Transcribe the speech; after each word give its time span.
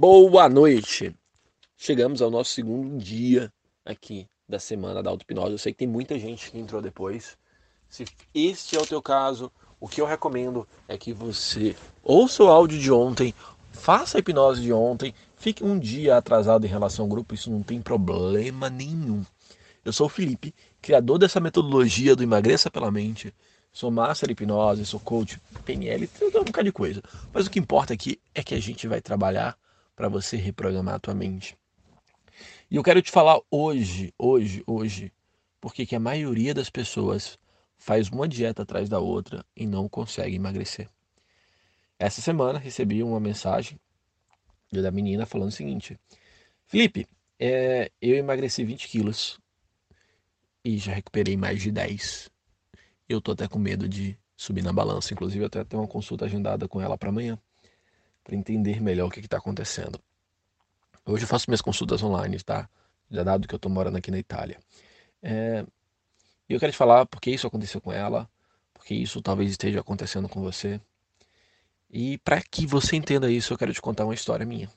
Boa 0.00 0.48
noite! 0.48 1.14
Chegamos 1.76 2.22
ao 2.22 2.30
nosso 2.30 2.52
segundo 2.52 2.96
dia 2.96 3.52
aqui 3.84 4.26
da 4.48 4.58
semana 4.58 5.02
da 5.02 5.10
auto-hipnose. 5.10 5.52
Eu 5.52 5.58
sei 5.58 5.74
que 5.74 5.80
tem 5.80 5.86
muita 5.86 6.18
gente 6.18 6.50
que 6.50 6.58
entrou 6.58 6.80
depois. 6.80 7.36
Se 7.86 8.06
este 8.34 8.78
é 8.78 8.80
o 8.80 8.86
teu 8.86 9.02
caso, 9.02 9.52
o 9.78 9.86
que 9.86 10.00
eu 10.00 10.06
recomendo 10.06 10.66
é 10.88 10.96
que 10.96 11.12
você 11.12 11.76
ouça 12.02 12.42
o 12.42 12.48
áudio 12.48 12.78
de 12.78 12.90
ontem, 12.90 13.34
faça 13.72 14.16
a 14.16 14.20
hipnose 14.20 14.62
de 14.62 14.72
ontem, 14.72 15.14
fique 15.36 15.62
um 15.62 15.78
dia 15.78 16.16
atrasado 16.16 16.64
em 16.64 16.70
relação 16.70 17.04
ao 17.04 17.10
grupo, 17.10 17.34
isso 17.34 17.50
não 17.50 17.62
tem 17.62 17.82
problema 17.82 18.70
nenhum. 18.70 19.22
Eu 19.84 19.92
sou 19.92 20.06
o 20.06 20.08
Felipe, 20.08 20.54
criador 20.80 21.18
dessa 21.18 21.40
metodologia 21.40 22.16
do 22.16 22.22
Emagreça 22.22 22.70
pela 22.70 22.90
Mente. 22.90 23.34
Sou 23.70 23.90
master 23.90 24.30
hipnose, 24.30 24.86
sou 24.86 24.98
coach, 24.98 25.38
PNL, 25.66 26.08
um 26.22 26.42
bocado 26.42 26.64
de 26.64 26.72
coisa. 26.72 27.02
Mas 27.34 27.46
o 27.46 27.50
que 27.50 27.58
importa 27.58 27.92
aqui 27.92 28.18
é 28.34 28.42
que 28.42 28.54
a 28.54 28.60
gente 28.60 28.88
vai 28.88 29.02
trabalhar 29.02 29.58
para 30.00 30.08
você 30.08 30.38
reprogramar 30.38 30.94
a 30.94 30.98
tua 30.98 31.14
mente. 31.14 31.58
E 32.70 32.76
eu 32.76 32.82
quero 32.82 33.02
te 33.02 33.10
falar 33.10 33.38
hoje, 33.50 34.14
hoje, 34.18 34.64
hoje, 34.66 35.12
porque 35.60 35.84
que 35.84 35.94
a 35.94 36.00
maioria 36.00 36.54
das 36.54 36.70
pessoas 36.70 37.38
faz 37.76 38.08
uma 38.08 38.26
dieta 38.26 38.62
atrás 38.62 38.88
da 38.88 38.98
outra 38.98 39.44
e 39.54 39.66
não 39.66 39.90
consegue 39.90 40.36
emagrecer. 40.36 40.88
Essa 41.98 42.22
semana 42.22 42.58
recebi 42.58 43.02
uma 43.02 43.20
mensagem 43.20 43.78
da 44.72 44.90
menina 44.90 45.26
falando 45.26 45.50
o 45.50 45.52
seguinte: 45.52 46.00
Felipe, 46.66 47.06
é, 47.38 47.92
eu 48.00 48.16
emagreci 48.16 48.64
20 48.64 48.88
quilos 48.88 49.38
e 50.64 50.78
já 50.78 50.94
recuperei 50.94 51.36
mais 51.36 51.60
de 51.60 51.70
10. 51.70 52.30
Eu 53.06 53.20
tô 53.20 53.32
até 53.32 53.46
com 53.46 53.58
medo 53.58 53.86
de 53.86 54.18
subir 54.34 54.64
na 54.64 54.72
balança. 54.72 55.12
Inclusive, 55.12 55.42
eu 55.42 55.48
até 55.48 55.62
tenho 55.62 55.82
uma 55.82 55.88
consulta 55.88 56.24
agendada 56.24 56.66
com 56.66 56.80
ela 56.80 56.96
para 56.96 57.10
amanhã, 57.10 57.38
para 58.30 58.36
entender 58.36 58.80
melhor 58.80 59.08
o 59.08 59.10
que 59.10 59.18
está 59.18 59.38
acontecendo. 59.38 60.00
Hoje 61.04 61.24
eu 61.24 61.28
faço 61.28 61.50
minhas 61.50 61.60
consultas 61.60 62.00
online, 62.00 62.40
tá? 62.40 62.70
Já 63.10 63.24
dado 63.24 63.48
que 63.48 63.52
eu 63.52 63.58
tô 63.58 63.68
morando 63.68 63.96
aqui 63.96 64.08
na 64.08 64.18
Itália. 64.20 64.60
É, 65.20 65.66
eu 66.48 66.60
quero 66.60 66.70
te 66.70 66.78
falar 66.78 67.06
porque 67.06 67.28
isso 67.28 67.48
aconteceu 67.48 67.80
com 67.80 67.90
ela, 67.90 68.30
porque 68.72 68.94
isso 68.94 69.20
talvez 69.20 69.50
esteja 69.50 69.80
acontecendo 69.80 70.28
com 70.28 70.40
você. 70.40 70.80
E 71.90 72.18
para 72.18 72.40
que 72.40 72.68
você 72.68 72.94
entenda 72.94 73.28
isso, 73.28 73.52
eu 73.52 73.58
quero 73.58 73.74
te 73.74 73.82
contar 73.82 74.04
uma 74.04 74.14
história 74.14 74.46
minha. 74.46 74.70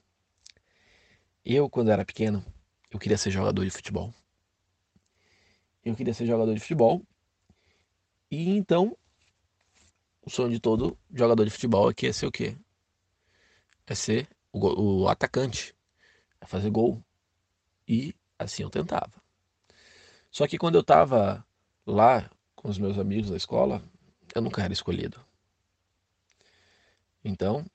Eu, 1.46 1.70
quando 1.70 1.92
era 1.92 2.04
pequeno, 2.04 2.44
eu 2.90 2.98
queria 2.98 3.20
ser 3.20 3.30
jogador 3.30 3.64
de 3.64 3.70
futebol. 3.70 4.12
Eu 5.86 5.96
queria 5.96 6.16
ser 6.16 6.26
jogador 6.26 6.56
de 6.56 6.60
futebol. 6.60 7.04
E 8.32 8.50
então, 8.50 8.98
o 10.26 10.30
sonho 10.32 10.50
de 10.50 10.60
todo 10.60 10.98
jogador 11.14 11.46
de 11.46 11.52
futebol 11.52 11.88
aqui 11.88 12.08
é 12.08 12.12
ser 12.12 12.26
o 12.26 12.32
quê? 12.32 12.58
É 13.86 13.96
ser 13.96 14.28
o, 14.52 15.04
o 15.04 15.08
atacante, 15.08 15.76
é 16.40 16.46
fazer 16.46 16.70
gol. 16.70 17.04
E 17.88 18.16
assim 18.40 18.64
eu 18.64 18.70
tentava. 18.70 19.12
Só 20.32 20.48
que 20.48 20.58
quando 20.58 20.76
eu 20.76 20.82
estava 20.82 21.46
lá 21.86 22.30
com 22.56 22.70
os 22.70 22.80
meus 22.80 22.98
amigos 22.98 23.30
da 23.30 23.38
escola, 23.38 23.84
eu 24.34 24.42
nunca 24.42 24.64
era 24.64 24.74
escolhido. 24.74 25.20
Então, 27.24 27.66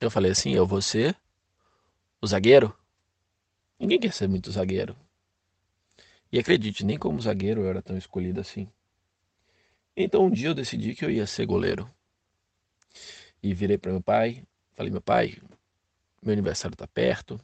eu 0.00 0.10
falei 0.10 0.30
assim: 0.32 0.52
eu 0.52 0.66
vou 0.66 0.80
ser 0.80 1.16
o 2.20 2.26
zagueiro. 2.26 2.76
Ninguém 3.78 3.98
quer 3.98 4.12
ser 4.12 4.28
muito 4.28 4.50
zagueiro. 4.50 4.96
E 6.30 6.38
acredite, 6.38 6.84
nem 6.84 6.98
como 6.98 7.20
zagueiro 7.20 7.62
eu 7.62 7.68
era 7.68 7.82
tão 7.82 7.96
escolhido 7.98 8.40
assim. 8.40 8.68
Então 9.96 10.24
um 10.26 10.30
dia 10.30 10.48
eu 10.48 10.54
decidi 10.54 10.94
que 10.94 11.04
eu 11.04 11.10
ia 11.10 11.26
ser 11.26 11.46
goleiro. 11.46 11.90
E 13.42 13.52
virei 13.52 13.76
para 13.76 13.90
meu 13.92 14.00
pai, 14.02 14.44
falei: 14.74 14.90
meu 14.90 15.00
pai, 15.00 15.36
meu 16.22 16.32
aniversário 16.32 16.74
está 16.74 16.86
perto 16.86 17.40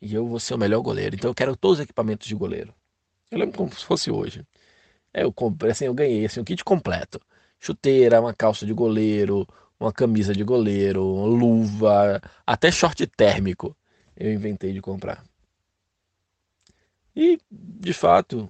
e 0.00 0.14
eu 0.14 0.26
vou 0.26 0.40
ser 0.40 0.54
o 0.54 0.58
melhor 0.58 0.80
goleiro. 0.80 1.14
Então 1.14 1.30
eu 1.30 1.34
quero 1.34 1.56
todos 1.56 1.78
os 1.78 1.84
equipamentos 1.84 2.26
de 2.26 2.34
goleiro. 2.34 2.74
Eu 3.30 3.38
lembro 3.38 3.56
como 3.56 3.74
se 3.74 3.84
fosse 3.84 4.10
hoje. 4.10 4.44
É, 5.14 5.24
eu 5.24 5.32
comprei, 5.32 5.72
assim, 5.72 5.84
eu 5.86 5.94
ganhei 5.94 6.24
assim, 6.24 6.40
um 6.40 6.44
kit 6.44 6.64
completo. 6.64 7.20
Chuteira, 7.60 8.20
uma 8.20 8.34
calça 8.34 8.66
de 8.66 8.72
goleiro, 8.72 9.46
uma 9.78 9.92
camisa 9.92 10.34
de 10.34 10.42
goleiro, 10.42 11.02
luva, 11.02 12.20
até 12.46 12.70
short 12.70 13.06
térmico 13.06 13.76
eu 14.16 14.32
inventei 14.32 14.72
de 14.72 14.80
comprar. 14.80 15.24
E, 17.14 17.38
de 17.50 17.92
fato, 17.92 18.48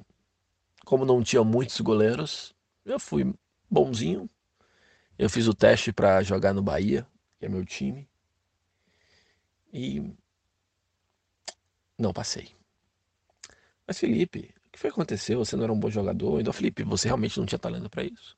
como 0.85 1.05
não 1.05 1.23
tinha 1.23 1.43
muitos 1.43 1.81
goleiros, 1.81 2.55
eu 2.85 2.99
fui 2.99 3.33
bonzinho. 3.71 4.29
Eu 5.19 5.29
fiz 5.31 5.47
o 5.47 5.55
teste 5.55 5.93
para 5.93 6.23
jogar 6.23 6.53
no 6.53 6.63
Bahia, 6.63 7.07
que 7.43 7.47
é 7.47 7.49
meu 7.49 7.67
time. 7.67 8.09
E 9.73 10.15
não 11.99 12.13
passei. 12.13 12.55
Mas 13.85 13.99
Felipe, 13.99 14.55
que 14.71 14.79
foi 14.79 14.91
que 14.91 14.95
aconteceu? 14.95 15.41
Você 15.41 15.57
não 15.57 15.65
era 15.65 15.73
um 15.73 15.79
bom 15.79 15.91
jogador? 15.91 16.41
Então, 16.41 16.53
Felipe, 16.53 16.85
você 16.85 17.09
realmente 17.09 17.37
não 17.41 17.45
tinha 17.45 17.59
talento 17.59 17.91
para 17.91 18.05
isso? 18.05 18.37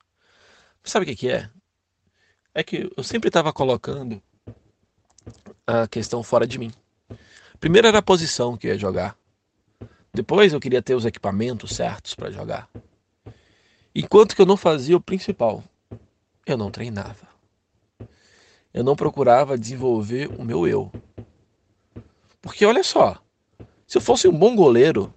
Sabe 0.82 1.04
o 1.04 1.06
que, 1.06 1.16
que 1.16 1.31
é? 1.31 1.50
É 2.54 2.62
que 2.65 2.91
eu 2.97 3.04
sempre 3.04 3.28
estava 3.28 3.53
colocando 3.53 4.22
a 5.66 5.86
questão 5.86 6.22
fora 6.22 6.47
de 6.47 6.59
mim. 6.59 6.72
Primeiro 7.60 7.86
era 7.86 7.98
a 7.98 8.03
posição 8.03 8.56
que 8.56 8.69
eu 8.69 8.72
ia 8.72 8.78
jogar. 8.78 9.19
Depois 10.15 10.54
eu 10.54 10.60
queria 10.60 10.81
ter 10.81 10.94
os 10.94 11.04
equipamentos 11.04 11.76
certos 11.76 12.15
para 12.15 12.31
jogar. 12.31 12.71
Enquanto 13.94 14.34
que 14.34 14.41
eu 14.41 14.47
não 14.47 14.56
fazia 14.56 14.97
o 14.97 15.00
principal, 15.00 15.62
eu 16.47 16.56
não 16.56 16.71
treinava. 16.71 17.34
Eu 18.75 18.83
não 18.83 18.97
procurava 18.97 19.57
desenvolver 19.57 20.29
o 20.37 20.45
meu 20.45 20.67
eu. 20.67 20.91
Porque 22.43 22.67
olha 22.67 22.83
só, 22.83 23.23
se 23.87 23.97
eu 23.97 24.03
fosse 24.03 24.27
um 24.27 24.37
bom 24.37 24.57
goleiro, 24.57 25.15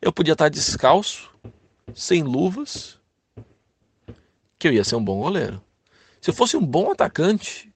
eu 0.00 0.12
podia 0.12 0.34
estar 0.34 0.48
descalço, 0.48 1.28
sem 1.92 2.22
luvas, 2.22 2.96
que 4.56 4.68
eu 4.68 4.72
ia 4.72 4.84
ser 4.84 4.94
um 4.94 5.04
bom 5.04 5.20
goleiro. 5.20 5.60
Se 6.20 6.30
eu 6.30 6.34
fosse 6.34 6.56
um 6.56 6.64
bom 6.64 6.92
atacante, 6.92 7.74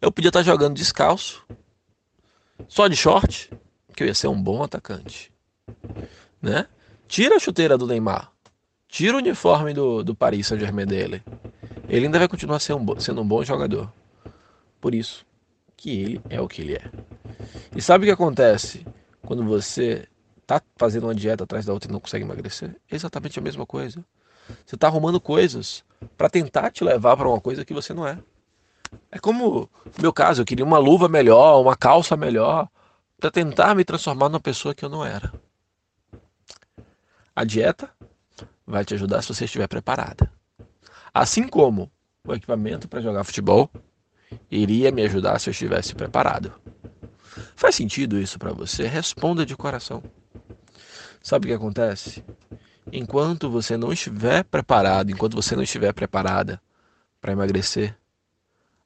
eu 0.00 0.10
podia 0.10 0.30
estar 0.30 0.42
jogando 0.42 0.76
descalço, 0.76 1.46
só 2.66 2.88
de 2.88 2.96
short, 2.96 3.50
que 3.94 4.02
eu 4.02 4.06
ia 4.06 4.14
ser 4.14 4.28
um 4.28 4.42
bom 4.42 4.62
atacante. 4.62 5.30
Né? 6.40 6.66
Tira 7.06 7.36
a 7.36 7.38
chuteira 7.38 7.76
do 7.76 7.86
Neymar, 7.86 8.32
tira 8.88 9.14
o 9.14 9.18
uniforme 9.18 9.74
do, 9.74 10.02
do 10.02 10.14
Paris 10.14 10.46
Saint-Germain 10.46 10.86
dele. 10.86 11.22
Ele 11.86 12.06
ainda 12.06 12.18
vai 12.18 12.28
continuar 12.28 12.60
sendo 12.60 12.80
um, 12.80 12.84
bom, 12.84 12.98
sendo 12.98 13.20
um 13.20 13.28
bom 13.28 13.44
jogador. 13.44 13.92
Por 14.80 14.94
isso 14.94 15.26
que 15.76 15.90
ele 15.90 16.20
é 16.28 16.40
o 16.40 16.48
que 16.48 16.62
ele 16.62 16.74
é. 16.74 16.90
E 17.74 17.80
sabe 17.80 18.04
o 18.04 18.06
que 18.06 18.12
acontece 18.12 18.86
quando 19.22 19.44
você 19.44 20.08
tá 20.46 20.62
fazendo 20.76 21.04
uma 21.04 21.14
dieta 21.14 21.44
atrás 21.44 21.66
da 21.66 21.72
outra 21.72 21.90
e 21.90 21.92
não 21.92 22.00
consegue 22.00 22.24
emagrecer, 22.24 22.74
é 22.90 22.96
exatamente 22.96 23.38
a 23.38 23.42
mesma 23.42 23.66
coisa. 23.66 24.04
Você 24.64 24.76
está 24.76 24.86
arrumando 24.86 25.20
coisas 25.20 25.84
para 26.16 26.30
tentar 26.30 26.70
te 26.70 26.82
levar 26.82 27.16
para 27.16 27.28
uma 27.28 27.40
coisa 27.40 27.64
que 27.64 27.74
você 27.74 27.92
não 27.92 28.06
é. 28.06 28.18
É 29.10 29.18
como 29.18 29.68
no 29.84 30.02
meu 30.02 30.12
caso, 30.12 30.40
eu 30.40 30.46
queria 30.46 30.64
uma 30.64 30.78
luva 30.78 31.08
melhor, 31.08 31.60
uma 31.60 31.76
calça 31.76 32.16
melhor, 32.16 32.68
para 33.18 33.30
tentar 33.30 33.74
me 33.74 33.84
transformar 33.84 34.28
numa 34.28 34.40
pessoa 34.40 34.74
que 34.74 34.84
eu 34.84 34.88
não 34.88 35.04
era. 35.04 35.32
A 37.36 37.44
dieta 37.44 37.90
vai 38.66 38.84
te 38.84 38.94
ajudar 38.94 39.22
se 39.22 39.34
você 39.34 39.44
estiver 39.44 39.66
preparada. 39.66 40.32
Assim 41.12 41.46
como 41.46 41.90
o 42.26 42.34
equipamento 42.34 42.88
para 42.88 43.00
jogar 43.00 43.24
futebol 43.24 43.70
iria 44.50 44.90
me 44.90 45.02
ajudar 45.02 45.38
se 45.38 45.48
eu 45.48 45.52
estivesse 45.52 45.94
preparado. 45.94 46.52
Faz 47.54 47.74
sentido 47.74 48.18
isso 48.18 48.38
para 48.38 48.52
você? 48.52 48.86
Responda 48.86 49.44
de 49.44 49.56
coração. 49.56 50.02
Sabe 51.22 51.46
o 51.46 51.48
que 51.48 51.54
acontece? 51.54 52.24
Enquanto 52.92 53.50
você 53.50 53.76
não 53.76 53.92
estiver 53.92 54.44
preparado, 54.44 55.10
enquanto 55.10 55.34
você 55.34 55.54
não 55.54 55.62
estiver 55.62 55.92
preparada 55.92 56.60
para 57.20 57.32
emagrecer, 57.32 57.96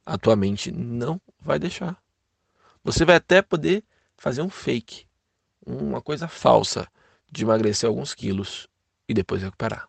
a 0.05 0.17
tua 0.17 0.35
mente 0.35 0.71
não 0.71 1.21
vai 1.39 1.57
deixar. 1.57 1.97
Você 2.83 3.05
vai 3.05 3.15
até 3.15 3.41
poder 3.41 3.83
fazer 4.17 4.41
um 4.41 4.49
fake, 4.49 5.05
uma 5.65 6.01
coisa 6.01 6.27
falsa 6.27 6.87
de 7.31 7.43
emagrecer 7.43 7.87
alguns 7.87 8.13
quilos 8.13 8.67
e 9.07 9.13
depois 9.13 9.41
recuperar. 9.41 9.87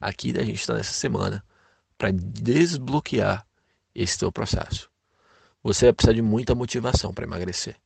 Aqui 0.00 0.36
a 0.36 0.44
gente 0.44 0.60
está 0.60 0.74
nessa 0.74 0.92
semana 0.92 1.44
para 1.96 2.10
desbloquear 2.12 3.46
esse 4.02 4.18
teu 4.18 4.30
processo 4.30 4.90
você 5.66 5.86
vai 5.86 5.92
precisar 5.94 6.12
de 6.12 6.22
muita 6.22 6.54
motivação 6.54 7.12
para 7.12 7.24
emagrecer. 7.24 7.76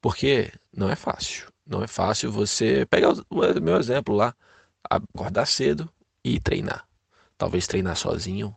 Porque 0.00 0.50
não 0.74 0.88
é 0.88 0.96
fácil. 0.96 1.52
Não 1.66 1.84
é 1.84 1.86
fácil 1.86 2.32
você 2.32 2.86
pegar 2.86 3.12
o 3.12 3.60
meu 3.60 3.76
exemplo 3.76 4.14
lá, 4.14 4.34
acordar 4.82 5.46
cedo 5.46 5.92
e 6.24 6.40
treinar. 6.40 6.88
Talvez 7.36 7.66
treinar 7.66 7.96
sozinho, 7.96 8.56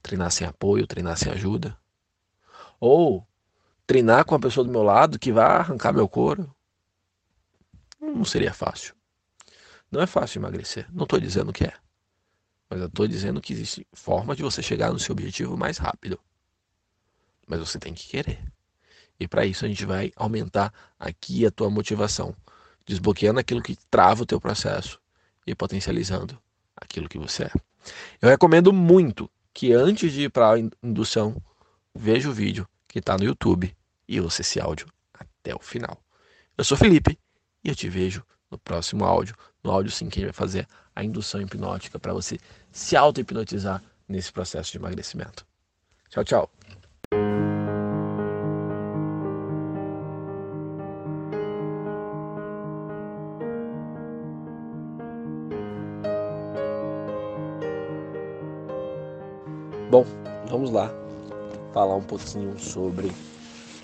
treinar 0.00 0.30
sem 0.30 0.46
apoio, 0.46 0.86
treinar 0.86 1.18
sem 1.18 1.32
ajuda. 1.32 1.76
Ou 2.78 3.26
treinar 3.86 4.24
com 4.24 4.36
a 4.36 4.40
pessoa 4.40 4.64
do 4.64 4.70
meu 4.70 4.84
lado 4.84 5.18
que 5.18 5.32
vai 5.32 5.44
arrancar 5.44 5.92
meu 5.92 6.08
couro. 6.08 6.54
Não 8.00 8.24
seria 8.24 8.54
fácil. 8.54 8.94
Não 9.90 10.00
é 10.00 10.06
fácil 10.06 10.38
emagrecer. 10.38 10.86
Não 10.92 11.04
estou 11.04 11.18
dizendo 11.18 11.52
que 11.52 11.64
é. 11.64 11.72
Mas 12.70 12.80
eu 12.80 12.86
estou 12.86 13.08
dizendo 13.08 13.40
que 13.40 13.52
existe 13.52 13.86
forma 13.92 14.36
de 14.36 14.44
você 14.44 14.62
chegar 14.62 14.92
no 14.92 14.98
seu 14.98 15.12
objetivo 15.12 15.56
mais 15.56 15.78
rápido 15.78 16.20
mas 17.46 17.60
você 17.60 17.78
tem 17.78 17.94
que 17.94 18.08
querer. 18.08 18.38
E 19.18 19.26
para 19.26 19.46
isso 19.46 19.64
a 19.64 19.68
gente 19.68 19.84
vai 19.84 20.12
aumentar 20.16 20.72
aqui 20.98 21.46
a 21.46 21.50
tua 21.50 21.70
motivação, 21.70 22.34
desbloqueando 22.84 23.40
aquilo 23.40 23.62
que 23.62 23.76
trava 23.90 24.22
o 24.22 24.26
teu 24.26 24.40
processo 24.40 25.00
e 25.46 25.54
potencializando 25.54 26.38
aquilo 26.76 27.08
que 27.08 27.18
você 27.18 27.44
é. 27.44 27.50
Eu 28.20 28.28
recomendo 28.28 28.72
muito 28.72 29.30
que 29.54 29.72
antes 29.72 30.12
de 30.12 30.22
ir 30.22 30.30
para 30.30 30.52
a 30.52 30.58
indução, 30.82 31.36
veja 31.94 32.28
o 32.28 32.32
vídeo 32.32 32.68
que 32.86 32.98
está 32.98 33.16
no 33.16 33.24
YouTube 33.24 33.74
e 34.06 34.20
ouça 34.20 34.42
esse 34.42 34.60
áudio 34.60 34.86
até 35.14 35.54
o 35.54 35.58
final. 35.58 35.98
Eu 36.58 36.64
sou 36.64 36.76
Felipe 36.76 37.18
e 37.64 37.68
eu 37.68 37.74
te 37.74 37.88
vejo 37.88 38.22
no 38.50 38.58
próximo 38.58 39.04
áudio. 39.04 39.34
No 39.62 39.70
áudio 39.70 39.90
sim 39.90 40.08
que 40.08 40.18
a 40.18 40.22
gente 40.22 40.32
vai 40.32 40.32
fazer 40.32 40.66
a 40.94 41.04
indução 41.04 41.40
hipnótica 41.40 41.98
para 41.98 42.12
você 42.12 42.38
se 42.70 42.96
auto-hipnotizar 42.96 43.82
nesse 44.08 44.32
processo 44.32 44.72
de 44.72 44.78
emagrecimento. 44.78 45.46
Tchau, 46.08 46.24
tchau. 46.24 46.65
Bom, 59.96 60.04
vamos 60.46 60.70
lá 60.70 60.90
falar 61.72 61.96
um 61.96 62.02
pouquinho 62.02 62.58
sobre 62.58 63.10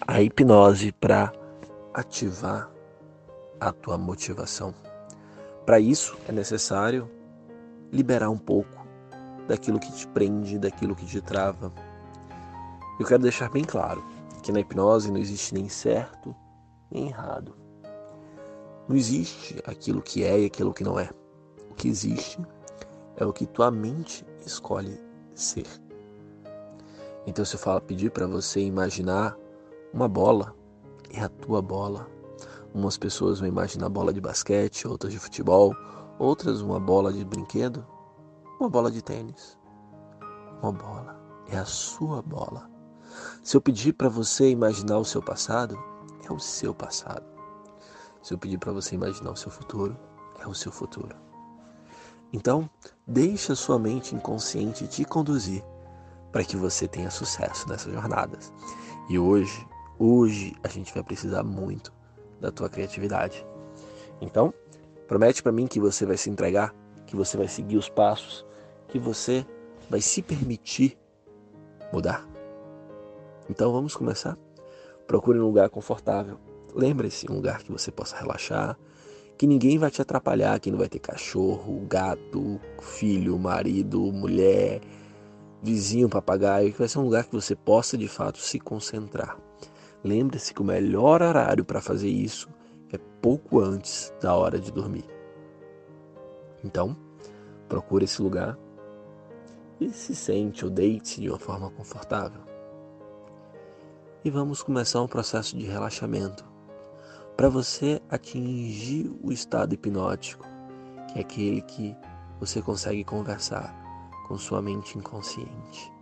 a 0.07 0.21
hipnose 0.21 0.93
para 0.93 1.33
ativar 1.95 2.71
a 3.59 3.73
tua 3.73 3.97
motivação. 3.97 4.75
Para 5.65 5.81
isso 5.81 6.15
é 6.29 6.33
necessário 6.33 7.09
liberar 7.91 8.29
um 8.29 8.37
pouco 8.37 8.87
daquilo 9.49 9.81
que 9.81 9.91
te 9.91 10.07
prende, 10.07 10.59
daquilo 10.59 10.95
que 10.95 11.07
te 11.07 11.19
trava. 11.23 11.73
Eu 13.01 13.07
quero 13.07 13.23
deixar 13.23 13.49
bem 13.49 13.65
claro 13.65 14.05
que 14.43 14.53
na 14.53 14.61
hipnose 14.61 15.11
não 15.11 15.19
existe 15.19 15.55
nem 15.55 15.67
certo 15.67 16.37
nem 16.91 17.09
errado. 17.09 17.57
Não 18.87 18.95
existe 18.95 19.63
aquilo 19.67 20.03
que 20.03 20.25
é 20.25 20.41
e 20.41 20.45
aquilo 20.45 20.75
que 20.75 20.85
não 20.85 21.01
é. 21.01 21.09
O 21.71 21.75
que 21.75 21.89
existe 21.89 22.39
é 23.17 23.25
o 23.25 23.33
que 23.33 23.47
tua 23.47 23.71
mente 23.71 24.27
escolhe 24.45 25.01
ser. 25.35 25.65
Então, 27.27 27.45
se 27.45 27.55
eu 27.55 27.61
falo, 27.61 27.81
pedir 27.81 28.11
para 28.11 28.27
você 28.27 28.61
imaginar 28.61 29.37
uma 29.93 30.09
bola, 30.09 30.55
é 31.11 31.21
a 31.21 31.29
tua 31.29 31.63
bola. 31.63 32.09
Umas 32.75 32.97
pessoas 32.97 33.39
vão 33.39 33.49
imaginar 33.49 33.89
bola 33.89 34.13
de 34.13 34.21
basquete, 34.21 34.89
outras 34.89 35.13
de 35.13 35.19
futebol, 35.19 35.75
outras 36.19 36.61
uma 36.61 36.81
bola 36.81 37.13
de 37.13 37.25
brinquedo, 37.25 37.87
uma 38.59 38.69
bola 38.69 38.91
de 38.91 39.03
tênis. 39.03 39.59
Uma 40.63 40.73
bola 40.73 41.21
é 41.49 41.59
a 41.59 41.65
sua 41.65 42.23
bola. 42.23 42.69
Se 43.43 43.57
eu 43.57 43.61
pedir 43.61 43.93
para 43.93 44.09
você 44.09 44.51
imaginar 44.51 44.99
o 44.99 45.05
seu 45.05 45.23
passado, 45.23 45.79
é 46.29 46.33
o 46.33 46.39
seu 46.39 46.75
passado. 46.75 47.25
Se 48.23 48.33
eu 48.33 48.39
pedir 48.39 48.59
para 48.59 48.73
você 48.73 48.95
imaginar 48.95 49.33
o 49.33 49.37
seu 49.37 49.51
futuro, 49.51 49.97
é 50.41 50.47
o 50.47 50.55
seu 50.55 50.73
futuro. 50.73 51.15
Então, 52.33 52.69
deixe 53.07 53.53
a 53.53 53.57
sua 53.57 53.79
mente 53.79 54.15
inconsciente 54.15 54.89
te 54.89 55.05
conduzir 55.05 55.63
para 56.33 56.43
que 56.43 56.57
você 56.57 56.89
tenha 56.89 57.11
sucesso 57.11 57.69
nessas 57.69 57.93
jornadas. 57.93 58.53
E 59.09 59.19
hoje, 59.19 59.67
hoje 59.99 60.55
a 60.65 60.69
gente 60.69 60.93
vai 60.93 61.03
precisar 61.03 61.43
muito 61.43 61.93
da 62.41 62.51
tua 62.51 62.69
criatividade. 62.69 63.47
Então, 64.21 64.53
promete 65.07 65.43
para 65.43 65.53
mim 65.53 65.67
que 65.67 65.79
você 65.79 66.07
vai 66.07 66.17
se 66.17 66.31
entregar, 66.31 66.75
que 67.07 67.15
você 67.15 67.37
vai 67.37 67.47
seguir 67.47 67.77
os 67.77 67.89
passos, 67.89 68.47
que 68.89 68.99
você 68.99 69.47
vai 69.91 70.01
se 70.01 70.23
permitir 70.23 70.99
mudar. 71.93 72.27
Então 73.51 73.71
vamos 73.71 73.95
começar? 73.95 74.39
Procure 75.07 75.39
um 75.39 75.45
lugar 75.45 75.69
confortável. 75.69 76.39
Lembre-se, 76.75 77.31
um 77.31 77.35
lugar 77.35 77.63
que 77.63 77.71
você 77.71 77.91
possa 77.91 78.17
relaxar, 78.17 78.79
que 79.37 79.47
ninguém 79.47 79.77
vai 79.77 79.91
te 79.91 80.01
atrapalhar, 80.01 80.59
que 80.59 80.71
não 80.71 80.79
vai 80.79 80.89
ter 80.89 81.01
cachorro, 81.01 81.85
gato, 81.87 82.59
filho, 82.81 83.39
marido, 83.39 84.01
mulher, 84.13 84.81
vizinho, 85.63 86.09
papagaio, 86.09 86.73
que 86.73 86.79
vai 86.79 86.89
ser 86.89 86.99
um 86.99 87.05
lugar 87.05 87.25
que 87.25 87.33
você 87.33 87.55
possa 87.55 87.97
de 87.97 88.09
fato 88.09 88.39
se 88.39 88.59
concentrar. 88.59 89.39
Lembre-se 90.03 90.53
que 90.53 90.61
o 90.61 90.65
melhor 90.65 91.23
horário 91.23 91.65
para 91.65 91.81
fazer 91.81 92.09
isso 92.09 92.49
é 92.93 92.99
pouco 92.99 93.61
antes 93.61 94.13
da 94.21 94.35
hora 94.35 94.59
de 94.59 94.73
dormir. 94.73 95.05
Então, 96.65 96.97
procure 97.69 98.05
esse 98.05 98.21
lugar 98.21 98.59
e 99.81 99.91
se 99.91 100.15
sente 100.15 100.65
ou 100.65 100.71
deite 100.71 101.21
de 101.21 101.29
uma 101.29 101.39
forma 101.39 101.71
confortável. 101.71 102.41
E 104.25 104.31
vamos 104.31 104.63
começar 104.63 105.01
um 105.01 105.09
processo 105.09 105.57
de 105.57 105.65
relaxamento 105.65 106.45
para 107.37 107.49
você 107.49 108.01
atingir 108.11 109.11
o 109.23 109.33
estado 109.33 109.75
hipnótico, 109.75 110.45
que 111.13 111.19
é 111.19 111.23
aquele 111.23 111.63
que 111.63 111.97
você 112.39 112.61
consegue 112.61 113.05
conversar 113.05 113.82
com 114.27 114.39
sua 114.39 114.63
mente 114.63 114.99
inconsciente. 114.99 115.93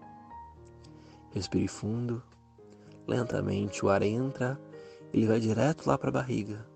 Respire 1.32 1.69
fundo, 1.69 2.22
lentamente 3.06 3.84
o 3.84 3.88
ar 3.88 4.02
entra, 4.02 4.61
ele 5.12 5.26
vai 5.26 5.40
direto 5.40 5.87
lá 5.87 5.96
para 5.96 6.08
a 6.08 6.12
barriga. 6.12 6.67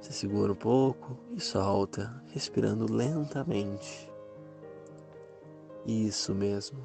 Você 0.00 0.12
segura 0.12 0.52
um 0.52 0.56
pouco 0.56 1.16
e 1.30 1.40
solta, 1.40 2.22
respirando 2.28 2.90
lentamente. 2.92 4.10
Isso 5.84 6.34
mesmo. 6.34 6.78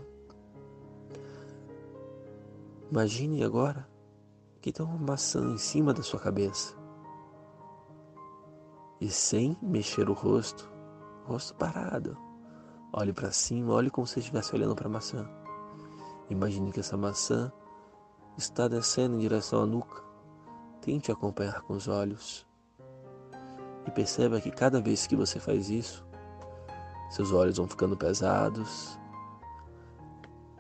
Imagine 2.90 3.44
agora 3.44 3.88
que 4.60 4.72
tem 4.72 4.86
uma 4.86 4.98
maçã 4.98 5.54
em 5.54 5.58
cima 5.58 5.94
da 5.94 6.04
sua 6.04 6.20
cabeça. 6.20 6.76
E 9.00 9.10
sem 9.10 9.58
mexer 9.62 10.10
o 10.10 10.14
rosto, 10.14 10.72
rosto 11.26 11.56
parado, 11.56 12.18
Olhe 12.94 13.14
para 13.14 13.32
cima, 13.32 13.74
olhe 13.74 13.90
como 13.90 14.06
se 14.06 14.20
estivesse 14.20 14.54
olhando 14.54 14.76
para 14.76 14.88
a 14.88 14.92
maçã. 14.92 15.26
Imagine 16.30 16.74
que 16.74 16.82
essa 16.82 16.98
maçã 16.98 17.50
está 18.38 18.68
descendo 18.68 19.16
em 19.16 19.20
direção 19.20 19.64
à 19.64 19.66
nuca. 19.66 20.04
Tente 20.82 21.10
acompanhar 21.10 21.62
com 21.62 21.74
os 21.74 21.88
olhos. 21.88 22.46
E 23.88 23.92
perceba 23.92 24.42
que 24.42 24.52
cada 24.52 24.82
vez 24.82 25.08
que 25.08 25.16
você 25.16 25.40
faz 25.40 25.70
isso, 25.70 26.06
seus 27.10 27.32
olhos 27.32 27.56
vão 27.56 27.68
ficando 27.68 27.96
pesados, 27.96 29.00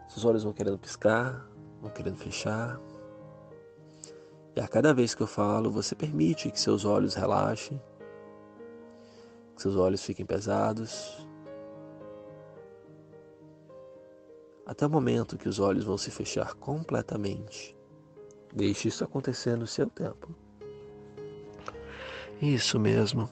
seus 0.08 0.24
olhos 0.24 0.44
vão 0.44 0.54
querendo 0.54 0.80
piscar, 0.80 1.46
vão 1.82 1.92
querendo 1.92 2.16
fechar. 2.16 2.80
E 4.56 4.62
a 4.62 4.68
cada 4.70 4.94
vez 4.94 5.14
que 5.14 5.22
eu 5.22 5.28
falo, 5.28 5.70
você 5.70 5.96
permite 5.96 6.50
que 6.50 6.60
seus 6.60 6.86
olhos 6.86 7.14
relaxem, 7.14 7.82
que 9.54 9.62
seus 9.62 9.76
olhos 9.76 10.02
fiquem 10.02 10.26
pesados 10.26 11.30
até 14.72 14.86
o 14.86 14.90
momento 14.90 15.38
que 15.38 15.50
os 15.50 15.60
olhos 15.60 15.84
vão 15.84 15.98
se 15.98 16.10
fechar 16.10 16.54
completamente. 16.54 17.76
Deixe 18.56 18.88
isso 18.88 19.04
acontecer 19.04 19.58
no 19.58 19.68
seu 19.68 19.90
tempo. 19.90 20.34
Isso 22.42 22.80
mesmo. 22.80 23.30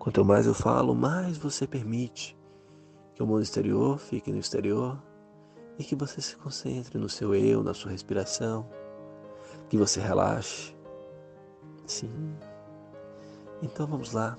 Quanto 0.00 0.24
mais 0.24 0.46
eu 0.46 0.54
falo, 0.54 0.96
mais 0.96 1.38
você 1.38 1.64
permite 1.64 2.36
que 3.14 3.22
o 3.22 3.26
mundo 3.26 3.40
exterior 3.40 4.00
fique 4.00 4.32
no 4.32 4.38
exterior 4.40 5.00
e 5.78 5.84
que 5.84 5.94
você 5.94 6.20
se 6.20 6.36
concentre 6.36 6.98
no 6.98 7.08
seu 7.08 7.36
eu, 7.36 7.62
na 7.62 7.72
sua 7.72 7.92
respiração, 7.92 8.68
que 9.68 9.76
você 9.76 10.00
relaxe. 10.00 10.74
Sim. 11.86 12.34
Então 13.62 13.86
vamos 13.86 14.12
lá. 14.12 14.36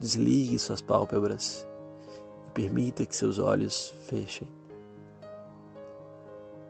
Desligue 0.00 0.58
suas 0.58 0.80
pálpebras 0.80 1.68
e 2.48 2.50
permita 2.52 3.04
que 3.04 3.14
seus 3.14 3.38
olhos 3.38 3.94
fechem. 4.08 4.48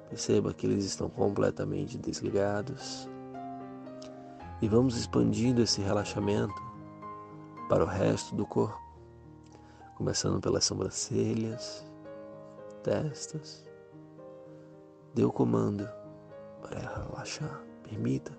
Perceba 0.09 0.55
que 0.55 0.67
eles 0.67 0.85
estão 0.85 1.09
completamente 1.09 1.99
desligados. 1.99 3.09
E 4.63 4.69
vamos 4.69 4.97
expandindo 4.97 5.63
esse 5.63 5.81
relaxamento 5.81 6.55
para 7.69 7.85
o 7.85 7.87
resto 7.87 8.35
do 8.35 8.47
corpo, 8.47 8.81
começando 9.97 10.41
pelas 10.41 10.65
sobrancelhas, 10.65 11.85
testas. 12.83 13.65
Dê 15.15 15.25
o 15.25 15.33
comando 15.33 15.89
para 16.63 16.81
relaxar. 16.81 17.63
Permita 17.83 18.33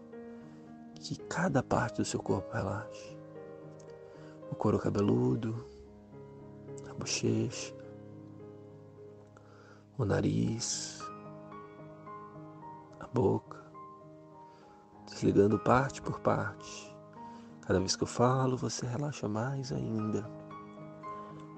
que 0.95 1.17
cada 1.23 1.61
parte 1.61 1.97
do 1.97 2.05
seu 2.05 2.21
corpo 2.21 2.51
relaxe. 2.53 3.17
O 4.51 4.55
couro 4.55 4.79
cabeludo, 4.79 5.65
a 6.89 6.93
bochecha, 6.93 7.73
o 9.97 10.05
nariz, 10.05 11.01
boca, 13.17 13.57
desligando 15.07 15.57
parte 15.57 16.03
por 16.03 16.19
parte. 16.19 16.95
Cada 17.61 17.79
vez 17.79 17.95
que 17.95 18.03
eu 18.03 18.07
falo, 18.07 18.55
você 18.55 18.85
relaxa 18.85 19.27
mais 19.27 19.71
ainda. 19.71 20.29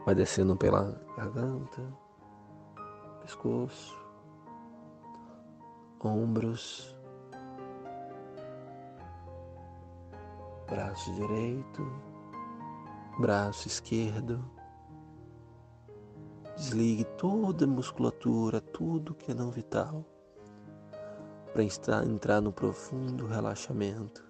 Vai 0.06 0.16
descendo 0.16 0.56
pela 0.56 1.00
garganta, 1.18 1.82
pescoço, 3.22 4.00
ombros, 6.02 6.96
braço 10.70 11.14
direito, 11.14 11.86
braço 13.20 13.68
esquerdo. 13.68 14.44
Desligue 16.56 17.04
toda 17.18 17.66
a 17.66 17.68
musculatura, 17.68 18.62
tudo 18.62 19.14
que 19.14 19.32
é 19.32 19.34
não 19.34 19.52
vital, 19.52 20.06
para 21.60 22.06
entrar 22.06 22.40
no 22.40 22.54
profundo 22.54 23.28
relaxamento. 23.28 24.24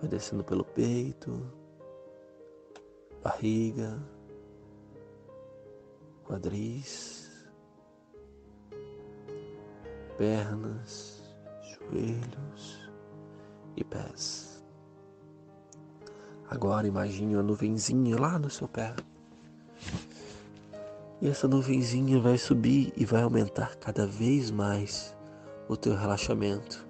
Vai 0.00 0.08
descendo 0.08 0.44
pelo 0.44 0.64
peito, 0.64 1.50
barriga, 3.22 4.00
quadris, 6.24 7.28
pernas, 10.16 11.22
joelhos 11.64 12.88
e 13.76 13.82
pés. 13.82 14.64
Agora 16.48 16.86
imagine 16.86 17.34
uma 17.34 17.42
nuvenzinha 17.42 18.18
lá 18.18 18.38
no 18.38 18.48
seu 18.48 18.68
pé. 18.68 18.94
E 21.22 21.28
essa 21.28 21.46
nuvenzinha 21.46 22.18
vai 22.18 22.38
subir 22.38 22.94
e 22.96 23.04
vai 23.04 23.22
aumentar 23.22 23.76
cada 23.76 24.06
vez 24.06 24.50
mais 24.50 25.14
o 25.68 25.76
teu 25.76 25.94
relaxamento. 25.94 26.88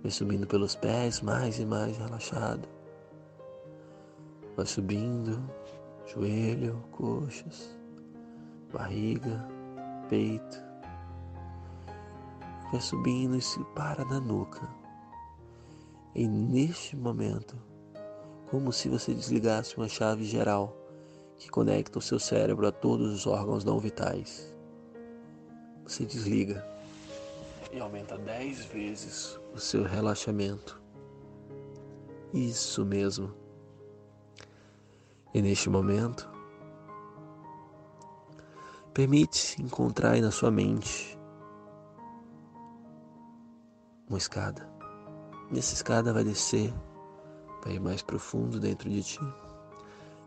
Vai 0.00 0.12
subindo 0.12 0.46
pelos 0.46 0.76
pés, 0.76 1.20
mais 1.20 1.58
e 1.58 1.66
mais 1.66 1.98
relaxado. 1.98 2.68
Vai 4.56 4.64
subindo, 4.64 5.42
joelho, 6.06 6.80
coxas, 6.92 7.76
barriga, 8.72 9.44
peito. 10.08 10.62
Vai 12.70 12.80
subindo 12.80 13.36
e 13.36 13.40
se 13.42 13.58
para 13.74 14.04
na 14.04 14.20
nuca. 14.20 14.68
E 16.14 16.28
neste 16.28 16.96
momento, 16.96 17.56
como 18.48 18.72
se 18.72 18.88
você 18.88 19.12
desligasse 19.12 19.76
uma 19.76 19.88
chave 19.88 20.22
geral 20.22 20.77
que 21.38 21.48
conecta 21.48 21.98
o 21.98 22.02
seu 22.02 22.18
cérebro 22.18 22.66
a 22.66 22.72
todos 22.72 23.12
os 23.12 23.26
órgãos 23.26 23.64
não 23.64 23.78
vitais. 23.78 24.52
Você 25.84 26.04
desliga 26.04 26.66
e 27.72 27.80
aumenta 27.80 28.18
dez 28.18 28.64
vezes 28.66 29.38
o 29.54 29.58
seu 29.58 29.84
relaxamento. 29.84 30.80
Isso 32.32 32.84
mesmo. 32.84 33.32
E 35.32 35.40
neste 35.40 35.70
momento, 35.70 36.28
permite-se 38.92 39.62
encontrar 39.62 40.12
aí 40.12 40.20
na 40.20 40.30
sua 40.30 40.50
mente 40.50 41.18
uma 44.08 44.18
escada. 44.18 44.68
Nessa 45.50 45.74
escada 45.74 46.12
vai 46.12 46.24
descer, 46.24 46.72
vai 47.64 47.74
ir 47.74 47.80
mais 47.80 48.02
profundo 48.02 48.58
dentro 48.58 48.88
de 48.90 49.02
ti. 49.02 49.20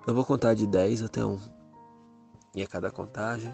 Eu 0.08 0.16
vou 0.16 0.26
contar 0.26 0.56
de 0.56 0.66
10 0.66 1.04
até 1.04 1.24
1. 1.24 1.40
E 2.56 2.64
a 2.64 2.68
cada 2.68 2.90
contagem, 2.90 3.54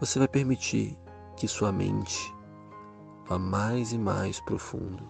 você 0.00 0.18
vai 0.18 0.26
permitir 0.26 0.98
que 1.36 1.46
sua 1.46 1.70
mente 1.70 2.34
vá 3.28 3.38
mais 3.38 3.92
e 3.92 3.98
mais 3.98 4.40
profundo, 4.40 5.08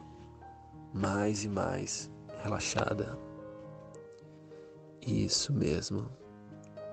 mais 0.93 1.45
e 1.45 1.49
mais 1.49 2.11
relaxada. 2.43 3.19
Isso 5.07 5.55
mesmo. 5.55 6.07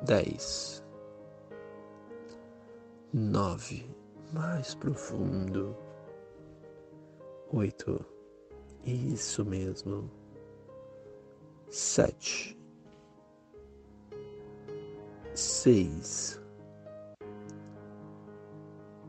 10. 0.04 0.82
9. 3.14 3.94
Mais 4.32 4.74
profundo. 4.74 5.76
8. 7.52 8.06
Isso 8.86 9.44
mesmo. 9.44 10.10
Sete 11.70 12.59
seis, 15.40 16.40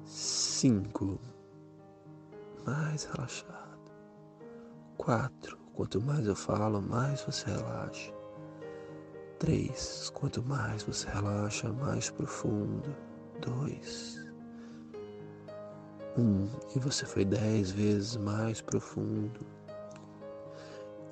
cinco, 0.04 1.18
mais 2.64 3.04
relaxado, 3.04 3.90
quatro. 4.96 5.58
Quanto 5.74 6.00
mais 6.00 6.26
eu 6.26 6.36
falo, 6.36 6.80
mais 6.80 7.22
você 7.22 7.50
relaxa. 7.50 8.12
Três. 9.38 10.10
Quanto 10.10 10.42
mais 10.42 10.82
você 10.82 11.08
relaxa, 11.08 11.72
mais 11.72 12.10
profundo. 12.10 12.94
Dois. 13.40 14.22
Um. 16.18 16.48
E 16.76 16.78
você 16.78 17.06
foi 17.06 17.24
dez 17.24 17.70
vezes 17.70 18.16
mais 18.16 18.60
profundo. 18.60 19.40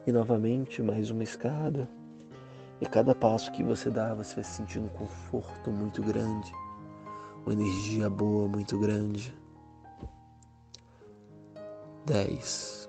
E 0.06 0.12
novamente 0.12 0.82
mais 0.82 1.10
uma 1.10 1.22
escada. 1.22 1.88
E 2.80 2.86
cada 2.86 3.14
passo 3.14 3.50
que 3.50 3.64
você 3.64 3.90
dá, 3.90 4.14
você 4.14 4.36
vai 4.36 4.44
sentir 4.44 4.78
um 4.78 4.88
conforto 4.88 5.70
muito 5.70 6.00
grande, 6.00 6.52
uma 7.44 7.52
energia 7.52 8.08
boa 8.08 8.46
muito 8.46 8.78
grande. 8.78 9.36
Dez. 12.06 12.88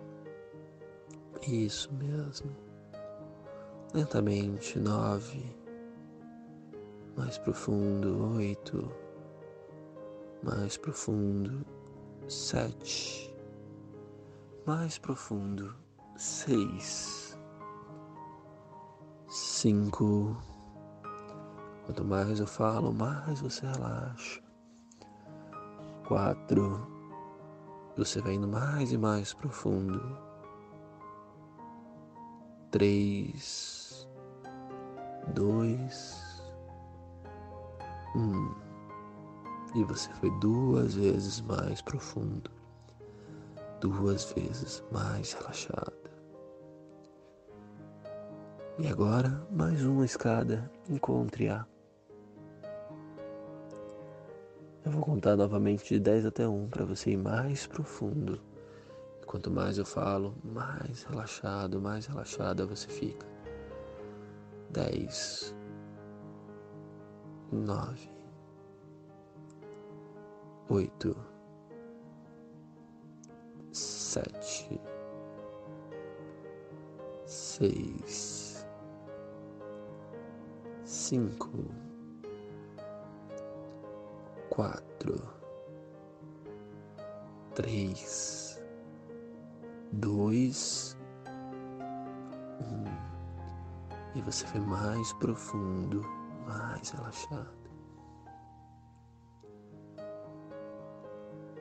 Isso 1.47 1.91
mesmo. 1.93 2.55
Lentamente, 3.93 4.77
nove. 4.77 5.43
Mais 7.17 7.39
profundo, 7.39 8.35
oito. 8.35 8.91
Mais 10.43 10.77
profundo, 10.77 11.65
sete. 12.27 13.33
Mais 14.67 14.99
profundo, 14.99 15.75
seis 16.15 17.28
cinco. 19.59 20.37
Quanto 21.85 22.05
mais 22.05 22.39
eu 22.39 22.47
falo, 22.47 22.93
mais 22.93 23.41
você 23.41 23.65
relaxa. 23.67 24.41
Quatro. 26.07 26.87
Você 27.97 28.21
vai 28.21 28.35
indo 28.35 28.47
mais 28.47 28.93
e 28.93 28.97
mais 28.97 29.33
profundo. 29.33 30.17
Três. 32.71 34.07
Dois. 35.35 36.41
Um. 38.15 38.55
E 39.75 39.83
você 39.83 40.09
foi 40.13 40.31
duas 40.39 40.95
vezes 40.95 41.41
mais 41.41 41.81
profundo. 41.81 42.49
Duas 43.81 44.31
vezes 44.31 44.81
mais 44.89 45.33
relaxado. 45.33 45.98
E 48.81 48.87
agora, 48.87 49.45
mais 49.51 49.83
uma 49.83 50.05
escada. 50.05 50.71
Encontre-a. 50.87 51.65
Eu 54.85 54.91
vou 54.93 55.01
contar 55.01 55.35
novamente 55.35 55.93
de 55.93 55.99
10 55.99 56.25
até 56.25 56.47
1 56.47 56.69
para 56.69 56.85
você 56.85 57.11
ir 57.11 57.17
mais 57.17 57.67
profundo. 57.67 58.41
E 59.21 59.25
quanto 59.25 59.51
mais 59.51 59.77
eu 59.77 59.85
falo, 59.85 60.33
mais 60.41 61.03
relaxado, 61.03 61.81
mais 61.81 62.05
relaxada 62.05 62.65
você 62.65 62.87
fica. 62.87 63.27
10, 64.69 65.53
9, 67.51 68.09
8, 70.69 71.17
7, 73.73 74.81
6, 77.25 78.38
cinco, 81.09 81.49
quatro, 84.51 85.19
três, 87.55 88.61
dois, 89.91 90.95
um, 92.61 92.85
e 94.13 94.21
você 94.21 94.45
foi 94.45 94.61
mais 94.61 95.11
profundo, 95.13 96.05
mais 96.45 96.91
relaxado. 96.91 97.57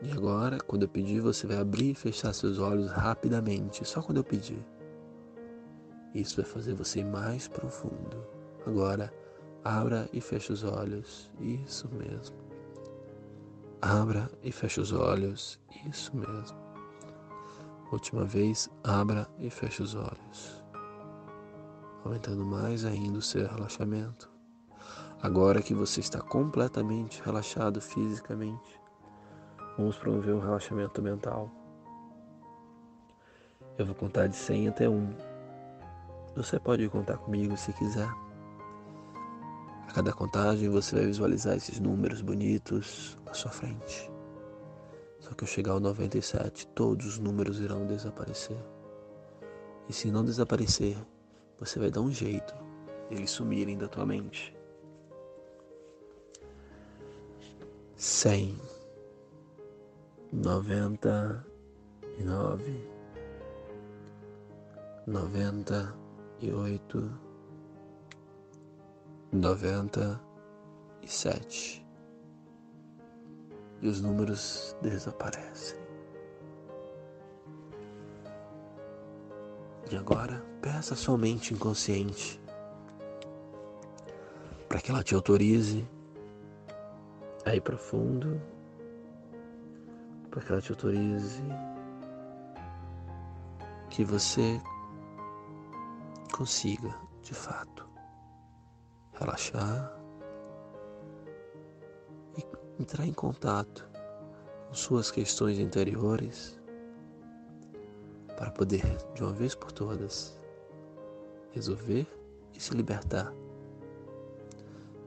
E 0.02 0.12
agora, 0.12 0.59
quando 0.59 0.83
eu 0.83 0.88
pedir, 0.90 1.21
você 1.21 1.47
vai 1.47 1.57
abrir 1.57 1.93
e 1.93 1.95
fechar 1.95 2.35
seus 2.35 2.59
olhos 2.59 2.90
rapidamente, 2.90 3.83
só 3.88 4.02
quando 4.02 4.19
eu 4.19 4.25
pedir. 4.25 4.62
Isso 6.14 6.37
vai 6.37 6.45
fazer 6.45 6.75
você 6.75 7.02
mais 7.02 7.49
profundo. 7.49 8.26
Agora, 8.67 9.11
Abra 9.65 10.09
e 10.12 10.21
feche 10.21 10.53
os 10.53 10.65
olhos. 10.65 11.31
Isso 11.41 11.88
mesmo. 11.93 12.37
Abra 13.83 14.31
e 14.43 14.50
feche 14.50 14.81
os 14.81 14.93
olhos. 14.93 15.61
Isso 15.87 16.17
mesmo. 16.17 16.57
Última 17.91 18.25
vez, 18.25 18.71
abra 18.85 19.27
e 19.38 19.49
feche 19.49 19.83
os 19.83 19.95
olhos. 19.95 20.65
Aumentando 22.05 22.45
mais 22.45 22.85
ainda 22.85 23.19
o 23.19 23.23
seu 23.23 23.47
relaxamento. 23.47 24.31
Agora 25.23 25.62
que 25.62 25.75
você 25.75 26.00
está 26.00 26.21
completamente 26.21 27.23
relaxado 27.25 27.81
fisicamente, 27.81 28.81
vamos 29.77 29.97
promover 29.97 30.35
um 30.35 30.41
relaxamento 30.41 31.03
mental. 31.03 31.50
Eu 33.77 33.87
vou 33.87 33.95
contar 33.95 34.29
de 34.29 34.37
100 34.37 34.69
até 34.69 34.88
1. 34.88 35.15
Você 36.37 36.61
pode 36.61 36.88
contar 36.88 37.17
comigo 37.19 37.57
se 37.57 37.73
quiser. 37.73 38.09
A 39.88 39.92
cada 39.92 40.12
contagem 40.12 40.68
você 40.68 40.97
vai 40.97 41.07
visualizar 41.07 41.57
esses 41.57 41.80
números 41.80 42.21
bonitos 42.21 43.16
à 43.26 43.33
sua 43.33 43.50
frente. 43.50 44.11
Só 45.18 45.30
que 45.30 45.45
ao 45.45 45.49
chegar 45.49 45.73
ao 45.73 45.80
97, 45.80 46.66
todos 46.68 47.07
os 47.07 47.18
números 47.18 47.59
irão 47.59 47.87
desaparecer. 47.87 48.59
E 49.88 49.92
se 49.92 50.11
não 50.11 50.25
desaparecer, 50.25 50.97
você 51.59 51.78
vai 51.78 51.90
dar 51.90 52.02
um 52.02 52.12
jeito 52.12 52.54
de 53.09 53.16
eles 53.16 53.30
sumirem 53.30 53.78
da 53.78 53.88
tua 53.88 54.04
mente. 54.04 54.54
100 57.97 58.61
99 60.30 62.88
noventa 65.07 65.97
e 66.40 66.52
oito, 66.52 67.11
noventa 69.33 70.21
e 71.03 71.09
sete. 71.09 71.87
E 73.81 73.89
os 73.89 74.01
números 74.01 74.77
desaparecem. 74.83 75.79
E 79.91 79.97
agora, 79.97 80.45
peça 80.61 80.95
a 80.95 80.97
sua 80.97 81.17
mente 81.17 81.55
inconsciente 81.55 82.41
para 84.69 84.81
que 84.81 84.91
ela 84.91 85.03
te 85.03 85.15
autorize 85.15 85.89
a 87.47 87.55
ir 87.55 87.61
profundo, 87.63 88.41
para 90.31 90.43
que 90.43 90.53
ela 90.53 90.61
te 90.61 90.73
autorize 90.73 91.43
que 93.89 94.05
você 94.05 94.61
consiga, 96.33 96.95
de 97.23 97.33
fato, 97.33 97.88
relaxar 99.19 99.93
e 102.37 102.83
entrar 102.83 103.07
em 103.07 103.13
contato 103.13 103.89
com 104.67 104.75
suas 104.75 105.11
questões 105.11 105.59
interiores 105.59 106.59
para 108.37 108.51
poder, 108.51 108.85
de 109.15 109.23
uma 109.23 109.33
vez 109.33 109.55
por 109.55 109.73
todas, 109.73 110.39
resolver 111.51 112.07
e 112.55 112.61
se 112.61 112.75
libertar 112.75 113.33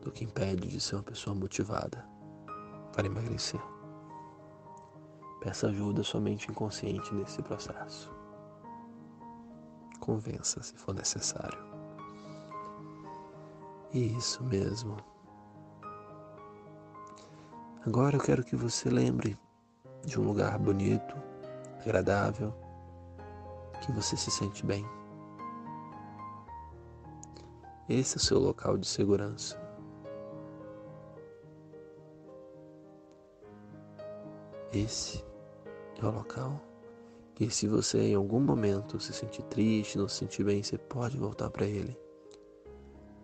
do 0.01 0.11
que 0.11 0.25
impede 0.25 0.67
de 0.67 0.79
ser 0.79 0.95
uma 0.95 1.03
pessoa 1.03 1.35
motivada 1.35 2.05
para 2.93 3.05
emagrecer. 3.05 3.61
Peça 5.39 5.67
ajuda 5.67 6.03
somente 6.03 6.51
inconsciente 6.51 7.13
nesse 7.13 7.41
processo 7.41 8.21
convença 10.01 10.61
se 10.63 10.75
for 10.75 10.93
necessário. 10.93 11.70
Isso 13.93 14.43
mesmo. 14.43 14.97
Agora 17.85 18.15
eu 18.15 18.21
quero 18.21 18.43
que 18.43 18.55
você 18.55 18.89
lembre 18.89 19.37
de 20.05 20.19
um 20.19 20.23
lugar 20.23 20.57
bonito, 20.57 21.15
agradável, 21.81 22.53
que 23.81 23.91
você 23.91 24.15
se 24.15 24.31
sente 24.31 24.65
bem. 24.65 24.85
Esse 27.89 28.15
é 28.15 28.17
o 28.17 28.23
seu 28.23 28.39
local 28.39 28.77
de 28.77 28.87
segurança. 28.87 29.59
Esse 34.71 35.23
é 36.01 36.05
o 36.05 36.11
local 36.11 36.61
e 37.41 37.49
se 37.49 37.67
você 37.67 37.99
em 37.99 38.13
algum 38.13 38.39
momento 38.39 38.99
se 38.99 39.11
sentir 39.11 39.41
triste, 39.43 39.97
não 39.97 40.07
se 40.07 40.17
sentir 40.17 40.43
bem, 40.43 40.61
você 40.61 40.77
pode 40.77 41.17
voltar 41.17 41.49
para 41.49 41.65
Ele. 41.65 41.97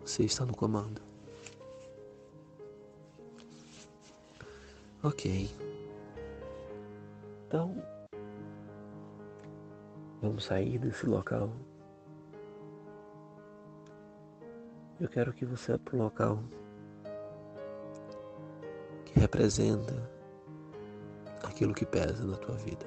Você 0.08 0.24
está 0.24 0.46
no 0.46 0.56
comando. 0.56 1.02
Ok. 5.02 5.50
Então, 7.46 7.76
vamos 10.22 10.44
sair 10.44 10.78
desse 10.78 11.04
local. 11.04 11.52
Eu 14.98 15.10
quero 15.10 15.30
que 15.34 15.44
você 15.44 15.72
vá 15.72 15.78
para 15.78 15.96
um 15.96 16.02
local 16.04 16.42
que 19.04 19.20
representa 19.20 20.10
aquilo 21.44 21.74
que 21.74 21.84
pesa 21.84 22.24
na 22.24 22.38
tua 22.38 22.56
vida 22.56 22.86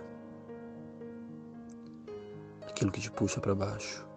aquilo 2.67 2.91
que 2.91 2.99
te 2.99 3.12
puxa 3.12 3.39
para 3.39 3.53
baixo. 3.53 4.11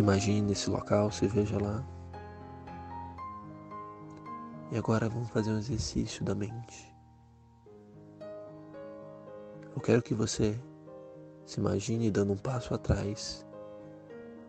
Imagine 0.00 0.40
nesse 0.40 0.70
local, 0.70 1.10
se 1.10 1.26
veja 1.26 1.62
lá. 1.62 1.84
E 4.72 4.78
agora 4.78 5.10
vamos 5.10 5.28
fazer 5.28 5.50
um 5.50 5.58
exercício 5.58 6.24
da 6.24 6.34
mente. 6.34 6.90
Eu 9.76 9.82
quero 9.82 10.00
que 10.00 10.14
você 10.14 10.58
se 11.44 11.60
imagine 11.60 12.10
dando 12.10 12.32
um 12.32 12.38
passo 12.38 12.72
atrás 12.72 13.46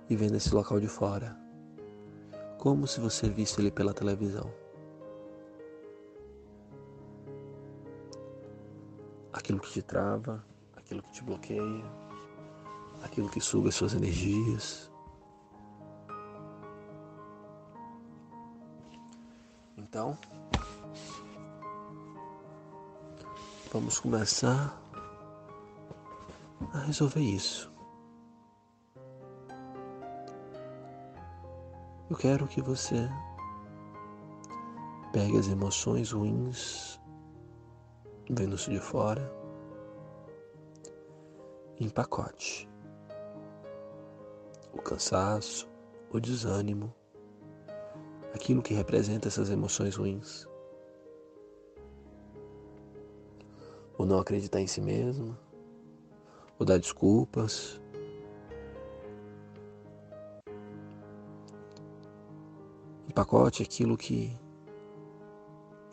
e 0.09 0.15
vendo 0.15 0.37
esse 0.37 0.55
local 0.55 0.79
de 0.79 0.87
fora, 0.87 1.37
como 2.57 2.87
se 2.87 3.01
você 3.01 3.29
visse 3.29 3.59
ele 3.59 3.71
pela 3.71 3.93
televisão. 3.93 4.49
aquilo 9.33 9.59
que 9.59 9.71
te 9.71 9.81
trava, 9.81 10.45
aquilo 10.77 11.03
que 11.03 11.11
te 11.11 11.23
bloqueia, 11.23 11.83
aquilo 13.01 13.29
que 13.29 13.41
suga 13.41 13.67
as 13.67 13.75
suas 13.75 13.93
energias. 13.93 14.90
Então, 19.91 20.17
vamos 23.73 23.99
começar 23.99 24.81
a 26.73 26.77
resolver 26.85 27.19
isso. 27.19 27.69
Eu 32.09 32.15
quero 32.15 32.47
que 32.47 32.61
você 32.61 33.09
pegue 35.11 35.37
as 35.37 35.49
emoções 35.49 36.13
ruins 36.13 36.97
vendo-se 38.29 38.69
de 38.69 38.79
fora, 38.79 39.29
em 41.77 41.89
pacote. 41.89 42.69
O 44.71 44.81
cansaço, 44.81 45.69
o 46.13 46.17
desânimo, 46.17 46.95
aquilo 48.33 48.61
que 48.61 48.73
representa 48.73 49.27
essas 49.27 49.49
emoções 49.49 49.95
ruins. 49.95 50.47
O 53.97 54.05
não 54.05 54.19
acreditar 54.19 54.59
em 54.59 54.67
si 54.67 54.81
mesmo, 54.81 55.37
o 56.57 56.65
dar 56.65 56.79
desculpas. 56.79 57.79
Em 63.07 63.13
pacote 63.13 63.61
aquilo 63.61 63.97
que 63.97 64.35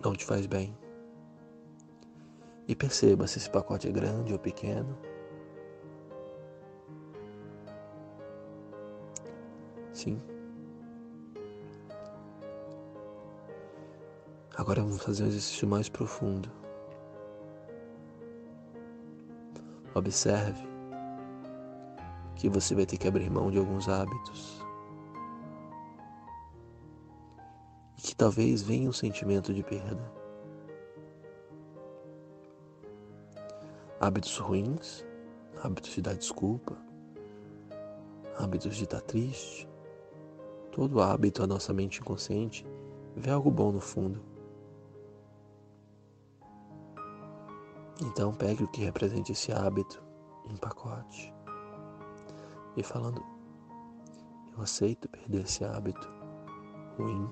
não 0.03 0.15
te 0.15 0.25
faz 0.25 0.47
bem. 0.47 0.77
E 2.67 2.77
perceba 2.77 3.27
se 3.27 3.39
esse 3.39 3.51
pacote 3.51 3.89
é 3.89 3.91
grande 3.91 4.33
ou 4.33 4.39
pequeno. 4.39 4.97
Sim. 9.93 10.38
Agora 14.69 14.83
vamos 14.83 15.03
fazer 15.03 15.25
um 15.25 15.29
exercício 15.29 15.67
mais 15.67 15.89
profundo. 15.89 16.51
Observe 19.95 20.63
que 22.37 22.51
você 22.51 22.75
vai 22.75 22.85
ter 22.85 22.99
que 22.99 23.09
abrir 23.09 23.31
mão 23.31 23.51
de 23.51 23.57
alguns 23.57 23.89
hábitos. 23.89 24.63
E 27.97 28.03
que 28.03 28.15
talvez 28.15 28.61
venha 28.61 28.91
um 28.91 28.93
sentimento 28.93 29.55
de 29.55 29.63
perda. 29.63 30.13
hábitos 33.99 34.37
ruins, 34.37 35.03
hábitos 35.63 35.93
de 35.93 36.03
dar 36.03 36.15
desculpa, 36.15 36.77
hábitos 38.37 38.77
de 38.77 38.85
estar 38.85 39.01
triste. 39.01 39.67
Todo 40.73 41.01
hábito, 41.01 41.43
a 41.43 41.47
nossa 41.47 41.73
mente 41.73 42.01
inconsciente, 42.01 42.67
vê 43.17 43.31
algo 43.31 43.51
bom 43.51 43.73
no 43.73 43.81
fundo. 43.81 44.28
Então 48.01 48.33
pegue 48.33 48.63
o 48.63 48.69
que 48.69 48.85
representa 48.85 49.33
esse 49.33 49.53
hábito 49.53 50.03
em 50.49 50.57
pacote 50.57 51.35
e 52.77 52.83
falando: 52.83 53.25
Eu 54.53 54.63
aceito 54.63 55.09
perder 55.09 55.45
esse 55.45 55.65
hábito 55.65 56.09
ruim 56.97 57.29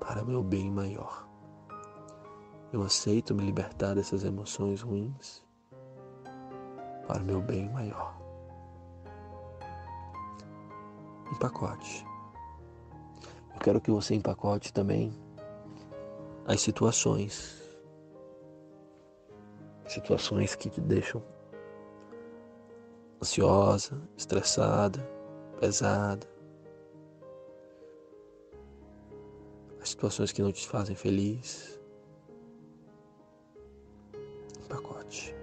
para 0.00 0.24
meu 0.24 0.42
bem 0.42 0.70
maior. 0.70 1.26
Eu 2.72 2.82
aceito 2.82 3.34
me 3.34 3.44
libertar 3.44 3.94
dessas 3.94 4.24
emoções 4.24 4.80
ruins 4.80 5.44
para 7.06 7.20
meu 7.20 7.40
bem 7.40 7.68
maior. 7.70 8.16
Empacote. 11.32 12.06
Eu 13.54 13.60
quero 13.60 13.80
que 13.80 13.90
você 13.90 14.14
empacote 14.14 14.72
também 14.72 15.12
as 16.46 16.60
situações. 16.60 17.65
Situações 19.86 20.54
que 20.54 20.68
te 20.68 20.80
deixam 20.80 21.22
ansiosa, 23.22 24.00
estressada, 24.16 25.00
pesada. 25.60 26.26
As 29.80 29.90
situações 29.90 30.32
que 30.32 30.42
não 30.42 30.52
te 30.52 30.66
fazem 30.66 30.96
feliz. 30.96 31.80
Pacote. 34.68 35.34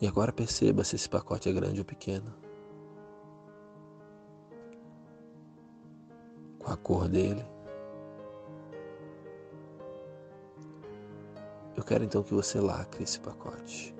E 0.00 0.06
agora 0.06 0.32
perceba 0.32 0.84
se 0.84 0.96
esse 0.96 1.08
pacote 1.08 1.48
é 1.48 1.52
grande 1.52 1.80
ou 1.80 1.84
pequeno. 1.84 2.32
Com 6.58 6.70
a 6.70 6.76
cor 6.76 7.08
dele. 7.08 7.55
Eu 11.76 11.84
quero 11.84 12.04
então 12.04 12.22
que 12.22 12.32
você 12.32 12.58
lacre 12.58 13.04
esse 13.04 13.20
pacote. 13.20 13.94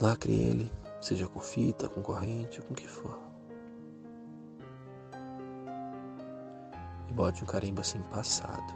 Lacre 0.00 0.32
ele, 0.32 0.72
seja 1.00 1.28
com 1.28 1.38
fita, 1.38 1.88
com 1.88 2.02
corrente, 2.02 2.60
com 2.60 2.74
o 2.74 2.76
que 2.76 2.88
for. 2.88 3.16
E 7.08 7.12
bote 7.12 7.44
um 7.44 7.46
carimbo 7.46 7.80
assim 7.80 8.02
passado. 8.10 8.74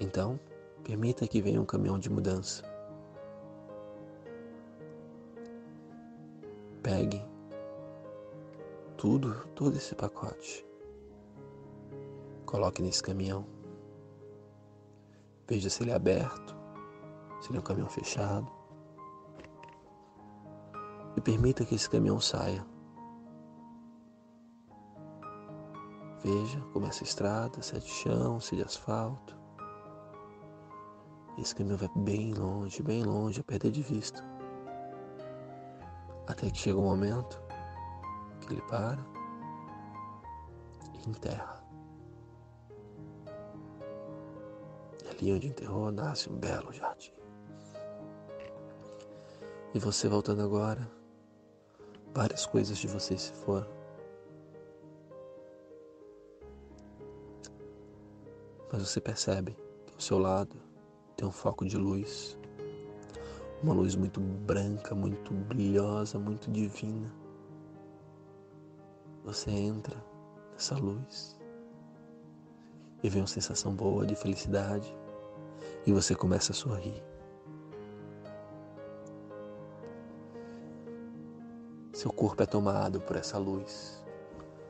Então, 0.00 0.38
permita 0.84 1.26
que 1.26 1.42
venha 1.42 1.60
um 1.60 1.64
caminhão 1.64 1.98
de 1.98 2.08
mudança. 2.08 2.73
Pegue 6.84 7.24
tudo, 8.98 9.34
todo 9.54 9.74
esse 9.74 9.94
pacote. 9.94 10.66
Coloque 12.44 12.82
nesse 12.82 13.02
caminhão. 13.02 13.46
Veja 15.48 15.70
se 15.70 15.82
ele 15.82 15.92
é 15.92 15.94
aberto, 15.94 16.54
se 17.40 17.48
ele 17.48 17.56
é 17.56 17.60
um 17.60 17.64
caminhão 17.64 17.88
fechado. 17.88 18.46
E 21.16 21.22
permita 21.22 21.64
que 21.64 21.74
esse 21.74 21.88
caminhão 21.88 22.20
saia. 22.20 22.62
Veja 26.22 26.60
como 26.74 26.84
essa 26.84 27.02
estrada, 27.02 27.62
se 27.62 27.74
é 27.74 27.78
de 27.78 27.88
chão, 27.88 28.38
se 28.40 28.56
é 28.56 28.58
de 28.58 28.64
asfalto. 28.64 29.34
Esse 31.38 31.54
caminhão 31.54 31.78
vai 31.78 31.90
bem 31.96 32.34
longe, 32.34 32.82
bem 32.82 33.02
longe, 33.02 33.40
a 33.40 33.44
perder 33.44 33.70
de 33.70 33.80
vista. 33.80 34.33
Até 36.26 36.50
que 36.50 36.58
chega 36.58 36.78
um 36.78 36.82
momento 36.84 37.42
que 38.40 38.52
ele 38.52 38.62
para 38.62 38.98
e 40.94 41.08
enterra. 41.08 41.64
ali 45.24 45.32
onde 45.32 45.48
enterrou 45.48 45.90
nasce 45.90 46.30
um 46.30 46.36
belo 46.36 46.72
jardim. 46.72 47.12
E 49.72 49.78
você 49.78 50.08
voltando 50.08 50.42
agora, 50.42 50.88
várias 52.12 52.46
coisas 52.46 52.78
de 52.78 52.86
você 52.86 53.16
se 53.16 53.32
foram. 53.32 53.68
Mas 58.72 58.82
você 58.88 59.00
percebe 59.00 59.56
que 59.86 59.94
ao 59.94 60.00
seu 60.00 60.18
lado 60.18 60.56
tem 61.16 61.26
um 61.26 61.32
foco 61.32 61.64
de 61.64 61.76
luz, 61.76 62.38
uma 63.64 63.72
luz 63.72 63.96
muito 63.96 64.20
branca, 64.20 64.94
muito 64.94 65.32
brilhosa, 65.32 66.18
muito 66.18 66.50
divina. 66.50 67.10
Você 69.24 69.50
entra 69.50 69.96
nessa 70.52 70.76
luz 70.76 71.40
e 73.02 73.08
vem 73.08 73.22
uma 73.22 73.26
sensação 73.26 73.74
boa 73.74 74.06
de 74.06 74.14
felicidade, 74.14 74.94
e 75.86 75.92
você 75.92 76.14
começa 76.14 76.52
a 76.52 76.54
sorrir. 76.54 77.02
Seu 81.92 82.12
corpo 82.12 82.42
é 82.42 82.46
tomado 82.46 83.00
por 83.00 83.16
essa 83.16 83.38
luz. 83.38 84.04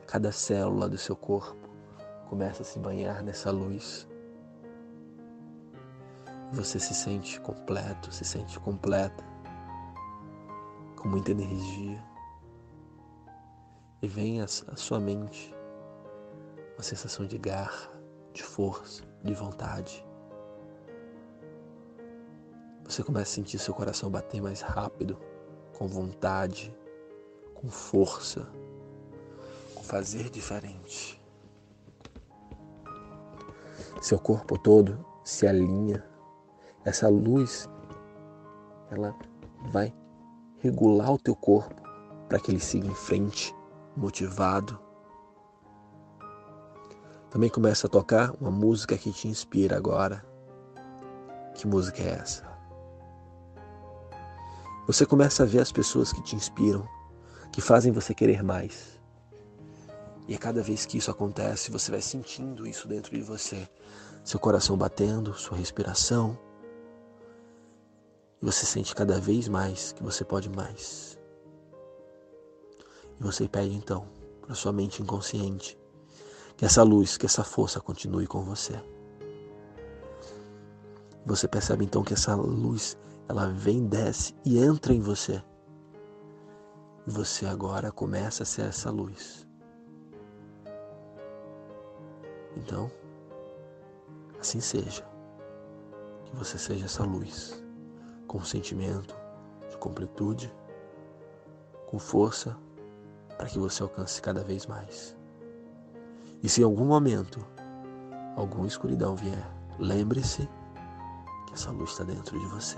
Cada 0.07 0.31
célula 0.31 0.87
do 0.87 0.97
seu 0.97 1.15
corpo 1.15 1.69
começa 2.29 2.61
a 2.61 2.65
se 2.65 2.79
banhar 2.79 3.23
nessa 3.23 3.51
luz. 3.51 4.07
Você 6.53 6.79
se 6.79 6.93
sente 6.93 7.39
completo, 7.41 8.11
se 8.11 8.23
sente 8.23 8.59
completa, 8.59 9.23
com 10.95 11.07
muita 11.07 11.31
energia. 11.31 12.03
E 14.01 14.07
vem 14.07 14.41
à 14.41 14.47
sua 14.47 14.99
mente 14.99 15.53
uma 16.75 16.83
sensação 16.83 17.25
de 17.25 17.37
garra, 17.37 17.89
de 18.33 18.43
força, 18.43 19.03
de 19.23 19.33
vontade. 19.33 20.05
Você 22.83 23.03
começa 23.03 23.31
a 23.31 23.35
sentir 23.35 23.57
seu 23.57 23.73
coração 23.73 24.11
bater 24.11 24.41
mais 24.41 24.61
rápido, 24.61 25.17
com 25.77 25.87
vontade, 25.87 26.75
com 27.55 27.69
força, 27.69 28.47
com 29.73 29.83
fazer 29.83 30.29
diferente. 30.29 31.19
Seu 34.01 34.19
corpo 34.19 34.57
todo 34.57 35.03
se 35.23 35.47
alinha. 35.47 36.14
Essa 36.85 37.09
luz, 37.09 37.67
ela 38.91 39.15
vai 39.71 39.91
regular 40.59 41.11
o 41.11 41.17
teu 41.17 41.35
corpo 41.35 41.81
para 42.29 42.39
que 42.39 42.51
ele 42.51 42.59
siga 42.59 42.87
em 42.87 42.93
frente, 42.93 43.53
motivado. 43.97 44.79
Também 47.31 47.49
começa 47.49 47.87
a 47.87 47.89
tocar 47.89 48.31
uma 48.39 48.51
música 48.51 48.97
que 48.97 49.11
te 49.11 49.27
inspira 49.27 49.75
agora. 49.75 50.23
Que 51.55 51.67
música 51.67 52.01
é 52.01 52.09
essa? 52.09 52.45
Você 54.87 55.05
começa 55.05 55.41
a 55.41 55.45
ver 55.45 55.61
as 55.61 55.71
pessoas 55.71 56.13
que 56.13 56.21
te 56.21 56.35
inspiram, 56.35 56.87
que 57.51 57.61
fazem 57.61 57.91
você 57.91 58.13
querer 58.13 58.43
mais. 58.43 58.99
E 60.27 60.35
a 60.35 60.37
cada 60.37 60.61
vez 60.61 60.85
que 60.85 60.99
isso 60.99 61.09
acontece, 61.09 61.71
você 61.71 61.89
vai 61.89 62.01
sentindo 62.01 62.67
isso 62.67 62.87
dentro 62.87 63.15
de 63.15 63.21
você, 63.21 63.67
seu 64.23 64.39
coração 64.39 64.77
batendo, 64.77 65.33
sua 65.33 65.57
respiração. 65.57 66.37
E 68.41 68.45
você 68.45 68.65
sente 68.65 68.95
cada 68.95 69.19
vez 69.19 69.47
mais 69.47 69.91
que 69.91 70.03
você 70.03 70.23
pode 70.23 70.49
mais. 70.49 71.17
E 73.19 73.23
você 73.23 73.47
pede 73.47 73.75
então 73.75 74.07
para 74.41 74.55
sua 74.55 74.71
mente 74.71 75.01
inconsciente 75.01 75.77
que 76.57 76.65
essa 76.65 76.83
luz, 76.83 77.17
que 77.17 77.25
essa 77.25 77.43
força 77.43 77.79
continue 77.79 78.27
com 78.27 78.41
você. 78.41 78.73
Você 81.25 81.47
percebe 81.47 81.83
então 81.83 82.03
que 82.03 82.13
essa 82.13 82.35
luz 82.35 82.97
ela 83.27 83.47
vem, 83.47 83.87
desce 83.87 84.35
e 84.45 84.59
entra 84.59 84.93
em 84.93 85.01
você. 85.01 85.43
E 87.07 87.11
você 87.11 87.45
agora 87.45 87.91
começa 87.91 88.43
a 88.43 88.45
ser 88.45 88.63
essa 88.63 88.91
luz. 88.91 89.45
Então, 92.55 92.89
assim 94.39 94.59
seja. 94.59 95.03
Que 96.25 96.35
você 96.35 96.57
seja 96.57 96.85
essa 96.85 97.03
luz, 97.03 97.63
com 98.27 98.43
sentimento 98.43 99.15
de 99.69 99.77
completude, 99.77 100.53
com 101.87 101.99
força, 101.99 102.57
para 103.37 103.47
que 103.47 103.59
você 103.59 103.83
alcance 103.83 104.21
cada 104.21 104.43
vez 104.43 104.65
mais. 104.65 105.15
E 106.41 106.49
se 106.49 106.61
em 106.61 106.63
algum 106.63 106.85
momento 106.85 107.45
alguma 108.35 108.67
escuridão 108.67 109.15
vier, 109.15 109.45
lembre-se 109.79 110.49
que 111.47 111.53
essa 111.53 111.71
luz 111.71 111.91
está 111.91 112.03
dentro 112.03 112.39
de 112.39 112.45
você 112.47 112.77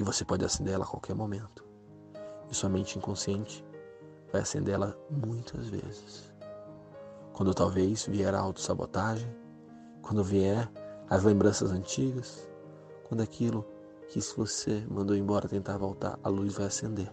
que 0.00 0.04
você 0.04 0.24
pode 0.24 0.42
acender 0.44 0.72
ela 0.72 0.84
a 0.84 0.88
qualquer 0.88 1.14
momento. 1.14 1.62
E 2.50 2.54
sua 2.54 2.70
mente 2.70 2.96
inconsciente 2.96 3.62
vai 4.32 4.40
acender 4.40 4.74
ela 4.74 4.98
muitas 5.10 5.68
vezes. 5.68 6.32
Quando 7.34 7.52
talvez 7.52 8.06
vier 8.06 8.34
a 8.34 8.40
autossabotagem, 8.40 9.30
quando 10.00 10.24
vier 10.24 10.70
as 11.08 11.22
lembranças 11.22 11.70
antigas, 11.70 12.48
quando 13.08 13.20
aquilo 13.20 13.62
que 14.10 14.20
se 14.20 14.36
você 14.36 14.84
mandou 14.90 15.16
embora 15.16 15.48
tentar 15.48 15.78
voltar, 15.78 16.18
a 16.20 16.28
luz 16.28 16.54
vai 16.54 16.66
acender, 16.66 17.10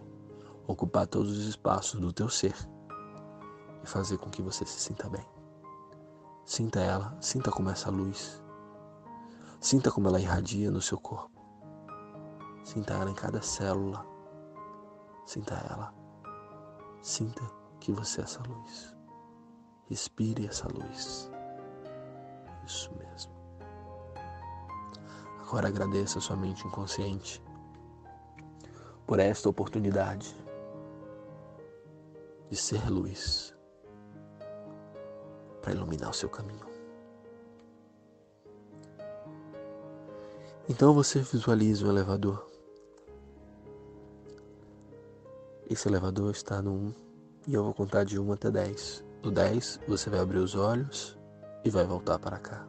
ocupar 0.66 1.06
todos 1.06 1.30
os 1.30 1.46
espaços 1.46 2.00
do 2.00 2.12
teu 2.12 2.28
ser 2.28 2.56
e 3.84 3.86
fazer 3.86 4.18
com 4.18 4.28
que 4.28 4.42
você 4.42 4.66
se 4.66 4.80
sinta 4.80 5.08
bem. 5.08 5.24
Sinta 6.44 6.80
ela, 6.80 7.16
sinta 7.20 7.52
como 7.52 7.70
essa 7.70 7.88
luz. 7.88 8.42
Sinta 9.60 9.92
como 9.92 10.08
ela 10.08 10.20
irradia 10.20 10.72
no 10.72 10.82
seu 10.82 10.98
corpo. 10.98 11.30
Sinta 12.64 12.94
ela 12.94 13.10
em 13.10 13.14
cada 13.14 13.40
célula. 13.42 14.04
Sinta 15.24 15.54
ela. 15.70 15.94
Sinta 17.00 17.42
que 17.78 17.92
você 17.92 18.22
é 18.22 18.24
essa 18.24 18.42
luz. 18.42 18.96
Respire 19.84 20.48
essa 20.48 20.66
luz. 20.66 21.30
Isso 22.66 22.90
mesmo. 22.98 23.37
Agora 25.48 25.68
agradeça 25.68 26.18
a 26.18 26.20
sua 26.20 26.36
mente 26.36 26.66
inconsciente 26.66 27.42
por 29.06 29.18
esta 29.18 29.48
oportunidade 29.48 30.36
de 32.50 32.56
ser 32.56 32.86
luz 32.90 33.56
para 35.62 35.72
iluminar 35.72 36.10
o 36.10 36.12
seu 36.12 36.28
caminho. 36.28 36.66
Então 40.68 40.92
você 40.92 41.20
visualiza 41.20 41.86
um 41.86 41.90
elevador. 41.92 42.46
Esse 45.70 45.88
elevador 45.88 46.32
está 46.32 46.60
no 46.60 46.72
1 46.72 46.94
e 47.46 47.54
eu 47.54 47.64
vou 47.64 47.72
contar 47.72 48.04
de 48.04 48.18
1 48.18 48.32
até 48.34 48.50
10. 48.50 49.02
No 49.22 49.30
10 49.30 49.80
você 49.88 50.10
vai 50.10 50.20
abrir 50.20 50.40
os 50.40 50.54
olhos 50.54 51.18
e 51.64 51.70
vai 51.70 51.86
voltar 51.86 52.18
para 52.18 52.38
cá. 52.38 52.68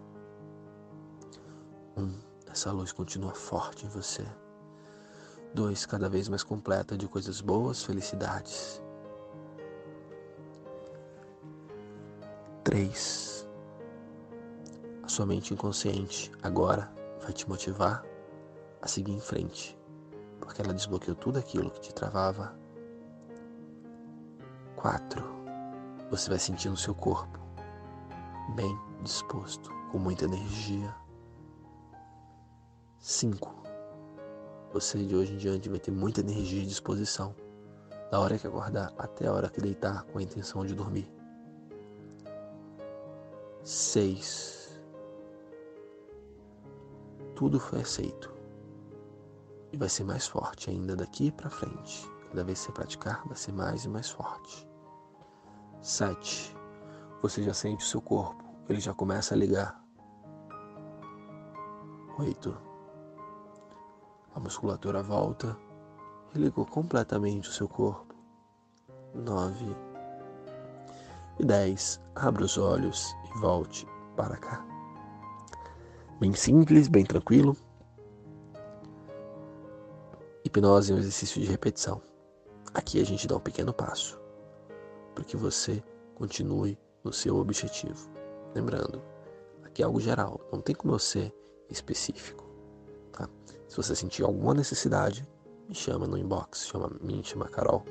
1. 1.97 2.28
Essa 2.51 2.71
luz 2.71 2.91
continua 2.91 3.33
forte 3.33 3.85
em 3.85 3.89
você. 3.89 4.25
2. 5.53 5.85
Cada 5.85 6.09
vez 6.09 6.27
mais 6.27 6.43
completa 6.43 6.97
de 6.97 7.07
coisas 7.07 7.41
boas, 7.41 7.83
felicidades. 7.83 8.81
3. 12.63 13.47
A 15.03 15.07
sua 15.07 15.25
mente 15.25 15.53
inconsciente 15.53 16.31
agora 16.43 16.91
vai 17.21 17.33
te 17.33 17.47
motivar 17.47 18.03
a 18.81 18.87
seguir 18.87 19.13
em 19.13 19.19
frente, 19.19 19.77
porque 20.39 20.61
ela 20.61 20.73
desbloqueou 20.73 21.15
tudo 21.15 21.39
aquilo 21.39 21.71
que 21.71 21.81
te 21.81 21.93
travava. 21.93 22.55
4. 24.75 25.23
Você 26.11 26.29
vai 26.29 26.39
sentir 26.39 26.69
no 26.69 26.77
seu 26.77 26.95
corpo 26.95 27.39
bem 28.55 28.77
disposto, 29.03 29.71
com 29.91 29.99
muita 29.99 30.25
energia. 30.25 30.93
5. 32.99 33.55
Você 34.73 35.03
de 35.03 35.15
hoje 35.15 35.33
em 35.33 35.37
diante 35.37 35.69
vai 35.69 35.79
ter 35.79 35.91
muita 35.91 36.21
energia 36.21 36.61
e 36.61 36.65
disposição, 36.65 37.35
da 38.11 38.19
hora 38.19 38.37
que 38.37 38.45
acordar 38.45 38.93
até 38.97 39.27
a 39.27 39.33
hora 39.33 39.49
que 39.49 39.61
deitar 39.61 40.03
com 40.05 40.19
a 40.19 40.21
intenção 40.21 40.65
de 40.65 40.75
dormir 40.75 41.19
seis. 43.69 44.81
Tudo 47.35 47.59
foi 47.59 47.81
aceito. 47.81 48.33
E 49.71 49.77
vai 49.77 49.87
ser 49.87 50.03
mais 50.03 50.27
forte 50.27 50.69
ainda 50.69 50.95
daqui 50.95 51.31
para 51.31 51.49
frente. 51.49 52.09
Cada 52.29 52.43
vez 52.43 52.59
que 52.59 52.65
você 52.65 52.71
praticar, 52.71 53.23
vai 53.27 53.37
ser 53.37 53.51
mais 53.51 53.85
e 53.85 53.89
mais 53.89 54.09
forte. 54.09 54.67
Sete. 55.81 56.55
Você 57.21 57.43
já 57.43 57.53
sente 57.53 57.83
o 57.83 57.87
seu 57.87 58.01
corpo, 58.01 58.43
ele 58.67 58.79
já 58.79 58.93
começa 58.93 59.35
a 59.35 59.37
ligar. 59.37 59.79
Oito. 62.17 62.68
A 64.35 64.39
musculatura 64.39 65.01
volta 65.01 65.57
e 66.33 66.39
ligou 66.39 66.65
completamente 66.65 67.49
o 67.49 67.51
seu 67.51 67.67
corpo. 67.67 68.13
Nove 69.13 69.75
e 71.39 71.45
10. 71.45 71.99
Abra 72.15 72.43
os 72.43 72.57
olhos 72.57 73.15
e 73.25 73.39
volte 73.39 73.87
para 74.15 74.37
cá. 74.37 74.65
Bem 76.19 76.33
simples, 76.33 76.87
bem 76.87 77.05
tranquilo. 77.05 77.55
Hipnose 80.43 80.91
é 80.91 80.95
um 80.95 80.99
exercício 80.99 81.41
de 81.41 81.47
repetição. 81.47 82.01
Aqui 82.73 83.01
a 83.01 83.05
gente 83.05 83.27
dá 83.27 83.35
um 83.35 83.39
pequeno 83.39 83.73
passo 83.73 84.19
para 85.15 85.23
que 85.23 85.35
você 85.35 85.83
continue 86.15 86.77
no 87.03 87.11
seu 87.11 87.37
objetivo. 87.37 88.09
Lembrando, 88.53 89.01
aqui 89.63 89.81
é 89.81 89.85
algo 89.85 89.99
geral, 89.99 90.39
não 90.51 90.61
tem 90.61 90.75
como 90.75 90.93
eu 90.93 90.99
ser 90.99 91.33
específico. 91.69 92.48
Se 93.69 93.77
você 93.77 93.95
sentir 93.95 94.23
alguma 94.23 94.53
necessidade, 94.53 95.25
me 95.67 95.75
chama 95.75 96.07
no 96.07 96.17
inbox, 96.17 96.65
chama 96.65 96.91
me 96.99 97.23
chama 97.23 97.47
Carol 97.47 97.85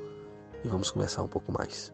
e 0.63 0.67
vamos 0.67 0.91
conversar 0.91 1.23
um 1.23 1.27
pouco 1.27 1.51
mais. 1.51 1.93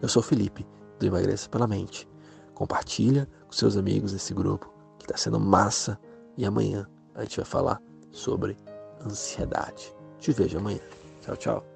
Eu 0.00 0.08
sou 0.08 0.22
Felipe, 0.22 0.66
do 0.98 1.06
Emagreça 1.06 1.48
pela 1.48 1.66
Mente. 1.66 2.08
Compartilha 2.54 3.28
com 3.46 3.52
seus 3.52 3.76
amigos 3.76 4.14
esse 4.14 4.32
grupo 4.32 4.72
que 4.98 5.04
está 5.04 5.16
sendo 5.16 5.38
massa. 5.38 5.98
E 6.36 6.44
amanhã 6.44 6.88
a 7.14 7.22
gente 7.22 7.36
vai 7.36 7.44
falar 7.44 7.82
sobre 8.10 8.56
ansiedade. 9.04 9.94
Te 10.18 10.32
vejo 10.32 10.58
amanhã. 10.58 10.80
Tchau, 11.20 11.36
tchau. 11.36 11.73